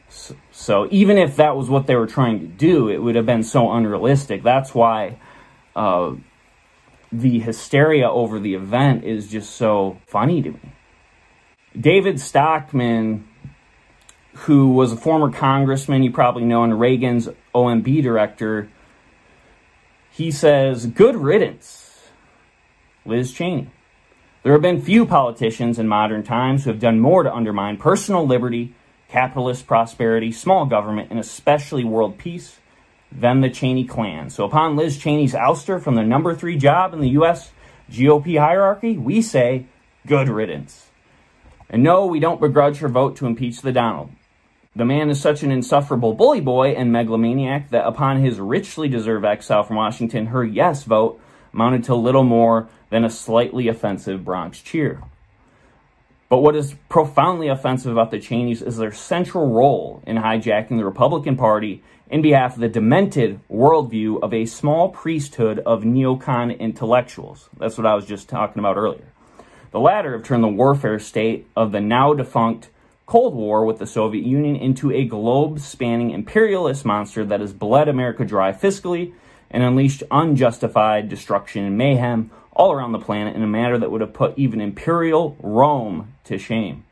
So, 0.10 0.36
so 0.52 0.88
even 0.90 1.18
if 1.18 1.36
that 1.36 1.56
was 1.56 1.70
what 1.70 1.86
they 1.86 1.96
were 1.96 2.08
trying 2.08 2.40
to 2.40 2.48
do, 2.48 2.90
it 2.90 2.98
would 2.98 3.16
have 3.16 3.26
been 3.26 3.44
so 3.44 3.72
unrealistic. 3.72 4.42
That's 4.42 4.74
why 4.74 5.20
uh, 5.76 6.16
the 7.12 7.40
hysteria 7.40 8.10
over 8.10 8.40
the 8.40 8.56
event 8.56 9.04
is 9.04 9.28
just 9.28 9.56
so 9.56 10.00
funny 10.08 10.42
to 10.42 10.52
me. 10.52 10.60
David 11.80 12.20
Stockman 12.20 13.30
who 14.34 14.70
was 14.70 14.92
a 14.92 14.98
former 14.98 15.32
congressman, 15.32 16.04
you 16.04 16.12
probably 16.12 16.46
know, 16.46 16.64
and 16.64 16.80
Reagan's 16.80 17.28
OMB 17.54 18.02
director, 18.02 18.70
he 20.12 20.32
says, 20.32 20.86
Good 20.86 21.16
riddance, 21.16 21.89
Liz 23.10 23.34
Cheney. 23.34 23.70
There 24.44 24.54
have 24.54 24.62
been 24.62 24.82
few 24.82 25.06
politicians 25.06 25.80
in 25.80 25.88
modern 25.88 26.24
times 26.24 26.64
who 26.64 26.70
have 26.70 26.80
done 26.80 27.00
more 27.00 27.24
to 27.24 27.34
undermine 27.34 27.76
personal 27.78 28.26
liberty, 28.26 28.74
capitalist 29.10 29.68
prosperity, 29.68 30.32
small 30.32 30.66
government, 30.66 31.10
and 31.10 31.20
especially 31.20 31.84
world 31.84 32.18
peace 32.18 32.58
than 33.12 33.42
the 33.42 33.50
Cheney 33.50 33.84
clan. 33.84 34.30
So 34.30 34.46
upon 34.46 34.78
Liz 34.78 34.98
Cheney's 34.98 35.34
ouster 35.34 35.82
from 35.82 35.96
the 35.96 36.04
number 36.04 36.34
three 36.34 36.58
job 36.58 36.94
in 36.94 37.02
the 37.02 37.10
U.S. 37.10 37.52
GOP 37.92 38.40
hierarchy, 38.40 38.98
we 38.98 39.22
say, 39.22 39.66
good 40.08 40.30
riddance. 40.30 40.86
And 41.70 41.84
no, 41.84 42.06
we 42.06 42.20
don't 42.20 42.40
begrudge 42.40 42.78
her 42.78 42.88
vote 42.88 43.18
to 43.18 43.26
impeach 43.26 43.62
the 43.62 43.72
Donald. 43.72 44.12
The 44.76 44.86
man 44.86 45.10
is 45.10 45.20
such 45.20 45.44
an 45.44 45.52
insufferable 45.52 46.14
bully 46.14 46.42
boy 46.42 46.70
and 46.70 46.92
megalomaniac 46.92 47.72
that 47.72 47.86
upon 47.86 48.22
his 48.22 48.40
richly 48.40 48.88
deserved 48.88 49.26
exile 49.26 49.64
from 49.64 49.76
Washington, 49.76 50.28
her 50.28 50.46
yes 50.46 50.84
vote 50.84 51.20
amounted 51.54 51.84
to 51.86 51.96
little 51.96 52.24
more 52.24 52.68
than 52.90 53.04
a 53.04 53.10
slightly 53.10 53.68
offensive 53.68 54.26
Bronx 54.26 54.62
cheer. 54.62 55.02
But 56.30 56.40
what 56.40 56.56
is 56.56 56.76
profoundly 56.90 57.48
offensive 57.48 57.92
about 57.92 58.12
the 58.12 58.20
Cheneys 58.20 58.62
is 58.62 58.78
their 58.78 58.92
central 58.92 59.52
role 59.52 60.04
in 60.06 60.18
hijacking 60.18 60.78
the 60.78 60.86
Republican 60.86 61.36
Party 61.36 61.84
in 62.10 62.22
behalf 62.22 62.56
of 62.56 62.62
the 62.62 62.70
demented 62.70 63.40
worldview 63.50 64.22
of 64.22 64.34
a 64.34 64.46
small 64.46 64.90
priesthood 64.90 65.60
of 65.66 65.84
neocon 65.84 66.58
intellectuals. 66.60 67.50
That's 67.58 67.78
what 67.78 67.88
I 67.88 67.96
was 67.96 68.06
just 68.06 68.30
talking 68.30 68.60
about 68.60 68.78
earlier. 68.78 69.08
The 69.72 69.80
latter 69.80 70.14
have 70.14 70.24
turned 70.24 70.44
the 70.44 70.48
warfare 70.48 71.00
state 71.00 71.48
of 71.56 71.72
the 71.72 71.80
now 71.80 72.14
defunct 72.14 72.70
Cold 73.06 73.34
War 73.34 73.66
with 73.66 73.80
the 73.80 73.88
Soviet 73.88 74.24
Union 74.24 74.56
into 74.56 74.92
a 74.92 75.06
globe 75.06 75.60
spanning 75.60 76.12
imperialist 76.12 76.86
monster 76.86 77.26
that 77.26 77.40
has 77.40 77.54
bled 77.54 77.88
America 77.88 78.24
dry 78.24 78.52
fiscally 78.52 79.14
and 79.52 79.64
unleashed 79.64 80.04
unjustified 80.12 81.10
destruction 81.10 81.66
and 81.66 81.78
mayhem 81.78 82.32
all 82.52 82.72
around 82.72 82.92
the 82.92 83.00
planet 83.00 83.36
in 83.36 83.44
a 83.44 83.48
manner 83.48 83.78
that 83.78 83.90
would 83.90 84.02
have 84.02 84.14
put 84.14 84.38
even 84.38 84.60
imperial 84.60 85.38
Rome 85.42 86.14
to 86.26 86.38
shame. 86.38 86.84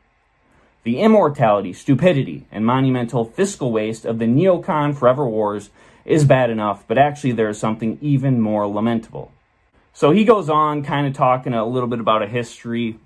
The 0.84 1.00
immortality, 1.00 1.72
stupidity, 1.72 2.46
and 2.50 2.64
monumental 2.64 3.24
fiscal 3.24 3.70
waste 3.70 4.06
of 4.06 4.18
the 4.18 4.24
neocon 4.24 4.96
forever 4.96 5.28
wars 5.28 5.70
is 6.04 6.24
bad 6.24 6.48
enough, 6.48 6.86
but 6.88 6.96
actually 6.96 7.32
there 7.32 7.50
is 7.50 7.58
something 7.58 7.98
even 8.00 8.40
more 8.40 8.66
lamentable. 8.66 9.30
So 9.92 10.10
he 10.12 10.24
goes 10.24 10.48
on, 10.48 10.82
kind 10.82 11.06
of 11.06 11.12
talking 11.12 11.52
a 11.52 11.66
little 11.66 11.88
bit 11.88 12.00
about 12.00 12.22
a 12.22 12.26
history 12.26 12.98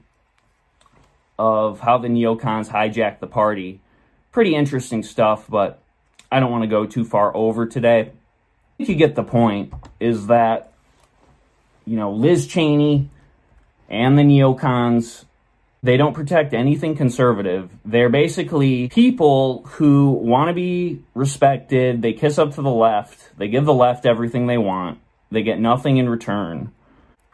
of 1.39 1.81
how 1.81 1.99
the 1.99 2.09
neocons 2.09 2.69
hijacked 2.69 3.19
the 3.19 3.27
party. 3.27 3.81
Pretty 4.31 4.55
interesting 4.55 5.03
stuff, 5.03 5.47
but 5.49 5.83
I 6.31 6.39
don't 6.39 6.53
want 6.53 6.63
to 6.63 6.69
go 6.69 6.87
too 6.87 7.05
far 7.05 7.35
over 7.35 7.67
today. 7.67 8.13
Think 8.83 8.99
you 8.99 9.07
get 9.07 9.15
the 9.15 9.23
point 9.23 9.73
is 10.01 10.27
that, 10.27 10.73
you 11.85 11.97
know, 11.97 12.11
Liz 12.11 12.49
Cheney 12.49 13.09
and 13.89 14.19
the 14.19 14.23
neocons, 14.23 15.25
they 15.85 15.97
don't 15.97 16.15
protect 16.15 16.53
anything 16.53 16.97
conservative. 16.97 17.71
They're 17.85 18.09
basically 18.09 18.89
people 18.89 19.63
who 19.75 20.11
want 20.11 20.49
to 20.49 20.53
be 20.53 21.01
respected. 21.15 22.03
They 22.03 22.13
kiss 22.13 22.41
up 22.41 22.57
to 22.57 22.63
the 22.63 22.73
left. 22.73 23.39
They 23.39 23.47
give 23.47 23.67
the 23.67 23.73
left 23.73 24.05
everything 24.05 24.49
they 24.49 24.59
want. 24.59 24.99
They 25.31 25.45
get 25.45 25.61
nothing 25.61 25.99
in 25.99 26.09
return. 26.09 26.73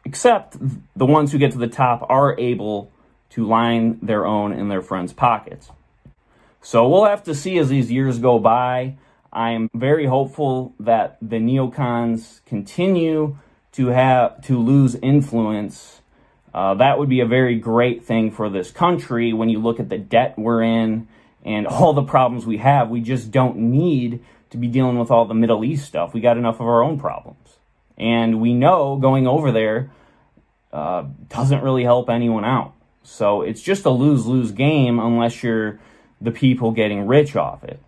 Except 0.05 0.55
the 0.95 1.07
ones 1.07 1.33
who 1.33 1.39
get 1.39 1.53
to 1.53 1.59
the 1.59 1.67
top 1.67 2.05
are 2.11 2.39
able 2.39 2.93
to 3.31 3.47
line 3.47 4.01
their 4.03 4.27
own 4.27 4.53
and 4.53 4.71
their 4.71 4.83
friends' 4.83 5.15
pockets. 5.15 5.71
So 6.61 6.87
we'll 6.87 7.07
have 7.07 7.25
to 7.25 7.35
see 7.35 7.57
as 7.57 7.71
these 7.71 7.91
years 7.91 8.19
go 8.19 8.39
by. 8.39 8.97
I 9.33 9.51
am 9.51 9.71
very 9.75 10.07
hopeful 10.07 10.75
that 10.81 11.19
the 11.21 11.37
neocons 11.37 12.45
continue 12.47 13.37
to 13.73 13.89
have 13.89 14.43
to 14.47 14.59
lose 14.59 14.95
influence. 14.97 16.01
Uh, 16.55 16.75
that 16.75 16.99
would 16.99 17.09
be 17.09 17.21
a 17.21 17.27
very 17.27 17.57
great 17.59 18.05
thing 18.05 18.31
for 18.31 18.49
this 18.49 18.71
country 18.71 19.33
when 19.33 19.49
you 19.49 19.59
look 19.59 19.79
at 19.79 19.89
the 19.89 19.99
debt 19.99 20.35
we're 20.39 20.63
in 20.63 21.09
and 21.45 21.67
all 21.69 21.93
the 21.93 22.03
problems 22.03 22.47
we 22.47 22.59
have. 22.59 22.89
We 22.89 23.01
just 23.01 23.31
don't 23.31 23.57
need 23.57 24.25
to 24.51 24.57
be 24.57 24.67
dealing 24.67 24.99
with 24.99 25.11
all 25.11 25.27
the 25.27 25.35
Middle 25.35 25.65
East 25.65 25.85
stuff. 25.85 26.15
We 26.15 26.21
got 26.21 26.39
enough 26.39 26.57
of 26.57 26.67
our 26.67 26.83
own 26.83 26.99
problems. 26.99 27.59
And 27.99 28.41
we 28.41 28.55
know 28.55 28.97
going 28.97 29.27
over 29.27 29.53
there 29.53 29.91
uh, 30.73 31.05
doesn't 31.29 31.63
really 31.63 31.85
help 31.85 32.09
anyone 32.09 32.45
out. 32.45 32.75
So 33.03 33.43
it's 33.43 33.63
just 33.63 33.85
a 33.85 33.91
lose 33.91 34.27
lose 34.27 34.53
game 34.53 34.99
unless 34.99 35.43
you're 35.43 35.81
the 36.21 36.31
people 36.31 36.73
getting 36.73 37.07
rich 37.07 37.37
off 37.37 37.65
it. 37.65 37.81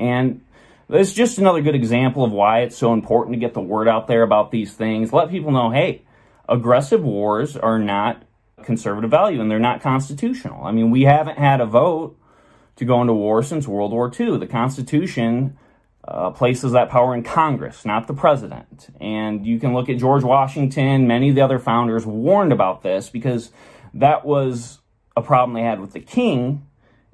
And 0.00 0.40
is 0.88 1.12
just 1.12 1.38
another 1.38 1.60
good 1.60 1.74
example 1.74 2.24
of 2.24 2.32
why 2.32 2.60
it's 2.60 2.76
so 2.76 2.92
important 2.92 3.34
to 3.34 3.40
get 3.40 3.54
the 3.54 3.60
word 3.60 3.86
out 3.86 4.06
there 4.06 4.22
about 4.22 4.50
these 4.50 4.72
things. 4.72 5.12
Let 5.12 5.30
people 5.30 5.52
know 5.52 5.70
hey, 5.70 6.02
aggressive 6.48 7.02
wars 7.02 7.56
are 7.56 7.78
not 7.78 8.22
conservative 8.64 9.10
value 9.10 9.40
and 9.40 9.50
they're 9.50 9.58
not 9.58 9.80
constitutional. 9.80 10.64
I 10.64 10.72
mean, 10.72 10.90
we 10.90 11.02
haven't 11.02 11.38
had 11.38 11.60
a 11.60 11.66
vote 11.66 12.18
to 12.76 12.84
go 12.84 13.00
into 13.00 13.12
war 13.12 13.42
since 13.42 13.68
World 13.68 13.92
War 13.92 14.10
II. 14.18 14.38
The 14.38 14.46
Constitution 14.46 15.56
uh, 16.06 16.30
places 16.30 16.72
that 16.72 16.88
power 16.88 17.14
in 17.14 17.22
Congress, 17.22 17.84
not 17.84 18.06
the 18.06 18.14
president. 18.14 18.88
And 19.00 19.46
you 19.46 19.60
can 19.60 19.74
look 19.74 19.88
at 19.88 19.98
George 19.98 20.24
Washington, 20.24 21.06
many 21.06 21.28
of 21.28 21.34
the 21.34 21.42
other 21.42 21.58
founders 21.58 22.06
warned 22.06 22.52
about 22.52 22.82
this 22.82 23.10
because 23.10 23.50
that 23.94 24.24
was 24.24 24.78
a 25.16 25.22
problem 25.22 25.54
they 25.54 25.62
had 25.62 25.80
with 25.80 25.92
the 25.92 26.00
king 26.00 26.66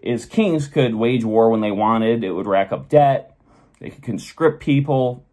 is 0.07 0.27
kings 0.27 0.69
could 0.69 0.95
wage 0.95 1.25
war 1.25 1.51
when 1.51 1.61
they 1.61 1.71
wanted. 1.71 2.25
It 2.25 2.33
would 2.33 2.47
rack 2.47 2.73
up 2.73 2.89
debt. 2.89 3.37
They 3.81 3.91
could 3.91 4.03
conscript 4.03 4.61
people, 4.61 5.25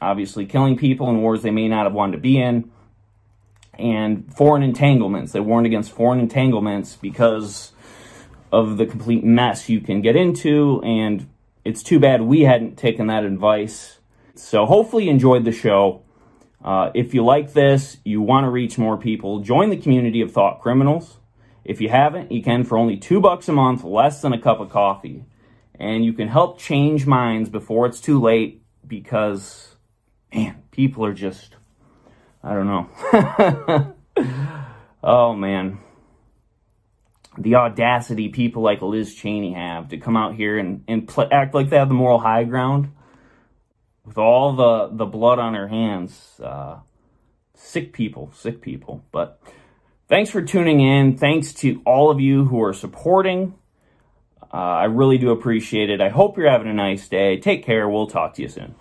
obviously 0.00 0.46
killing 0.46 0.76
people 0.76 1.08
in 1.08 1.22
wars 1.22 1.42
they 1.42 1.50
may 1.50 1.68
not 1.68 1.84
have 1.84 1.94
wanted 1.94 2.12
to 2.12 2.18
be 2.18 2.40
in. 2.40 2.70
And 3.78 4.34
foreign 4.34 4.62
entanglements. 4.62 5.32
They 5.32 5.40
warned 5.40 5.66
against 5.66 5.92
foreign 5.92 6.20
entanglements 6.20 6.96
because 6.96 7.72
of 8.52 8.78
the 8.78 8.86
complete 8.86 9.24
mess 9.24 9.68
you 9.68 9.80
can 9.80 10.00
get 10.00 10.16
into. 10.16 10.80
And 10.82 11.28
it's 11.64 11.82
too 11.82 11.98
bad 11.98 12.22
we 12.22 12.42
hadn't 12.42 12.76
taken 12.76 13.08
that 13.08 13.24
advice. 13.24 13.98
So 14.34 14.66
hopefully 14.66 15.04
you 15.04 15.10
enjoyed 15.10 15.44
the 15.44 15.52
show. 15.52 16.02
Uh, 16.64 16.90
if 16.94 17.14
you 17.14 17.24
like 17.24 17.52
this, 17.52 17.98
you 18.04 18.20
want 18.20 18.44
to 18.44 18.50
reach 18.50 18.78
more 18.78 18.96
people, 18.96 19.40
join 19.40 19.70
the 19.70 19.76
community 19.76 20.20
of 20.20 20.32
thought 20.32 20.60
criminals. 20.60 21.18
If 21.66 21.80
you 21.80 21.88
haven't, 21.88 22.30
you 22.30 22.44
can 22.44 22.62
for 22.62 22.78
only 22.78 22.96
two 22.96 23.20
bucks 23.20 23.48
a 23.48 23.52
month, 23.52 23.82
less 23.82 24.22
than 24.22 24.32
a 24.32 24.40
cup 24.40 24.60
of 24.60 24.70
coffee. 24.70 25.24
And 25.74 26.04
you 26.04 26.12
can 26.12 26.28
help 26.28 26.60
change 26.60 27.06
minds 27.06 27.50
before 27.50 27.86
it's 27.86 28.00
too 28.00 28.20
late 28.20 28.62
because, 28.86 29.74
man, 30.32 30.62
people 30.70 31.04
are 31.04 31.12
just, 31.12 31.56
I 32.40 32.54
don't 32.54 32.68
know. 32.68 33.94
oh, 35.02 35.34
man. 35.34 35.78
The 37.36 37.56
audacity 37.56 38.28
people 38.28 38.62
like 38.62 38.80
Liz 38.80 39.12
Cheney 39.12 39.54
have 39.54 39.88
to 39.88 39.98
come 39.98 40.16
out 40.16 40.36
here 40.36 40.58
and, 40.58 40.84
and 40.86 41.12
act 41.32 41.52
like 41.52 41.68
they 41.68 41.78
have 41.78 41.88
the 41.88 41.94
moral 41.94 42.20
high 42.20 42.44
ground 42.44 42.92
with 44.04 44.18
all 44.18 44.54
the, 44.54 44.96
the 44.96 45.04
blood 45.04 45.40
on 45.40 45.52
their 45.52 45.66
hands. 45.66 46.40
Uh, 46.40 46.78
sick 47.54 47.92
people, 47.92 48.30
sick 48.36 48.62
people. 48.62 49.04
But 49.10 49.42
Thanks 50.08 50.30
for 50.30 50.40
tuning 50.40 50.80
in. 50.80 51.16
Thanks 51.16 51.52
to 51.54 51.82
all 51.84 52.10
of 52.10 52.20
you 52.20 52.44
who 52.44 52.62
are 52.62 52.72
supporting. 52.72 53.54
Uh, 54.42 54.56
I 54.56 54.84
really 54.84 55.18
do 55.18 55.30
appreciate 55.30 55.90
it. 55.90 56.00
I 56.00 56.10
hope 56.10 56.38
you're 56.38 56.48
having 56.48 56.68
a 56.68 56.74
nice 56.74 57.08
day. 57.08 57.38
Take 57.38 57.64
care. 57.64 57.88
We'll 57.88 58.06
talk 58.06 58.34
to 58.34 58.42
you 58.42 58.48
soon. 58.48 58.76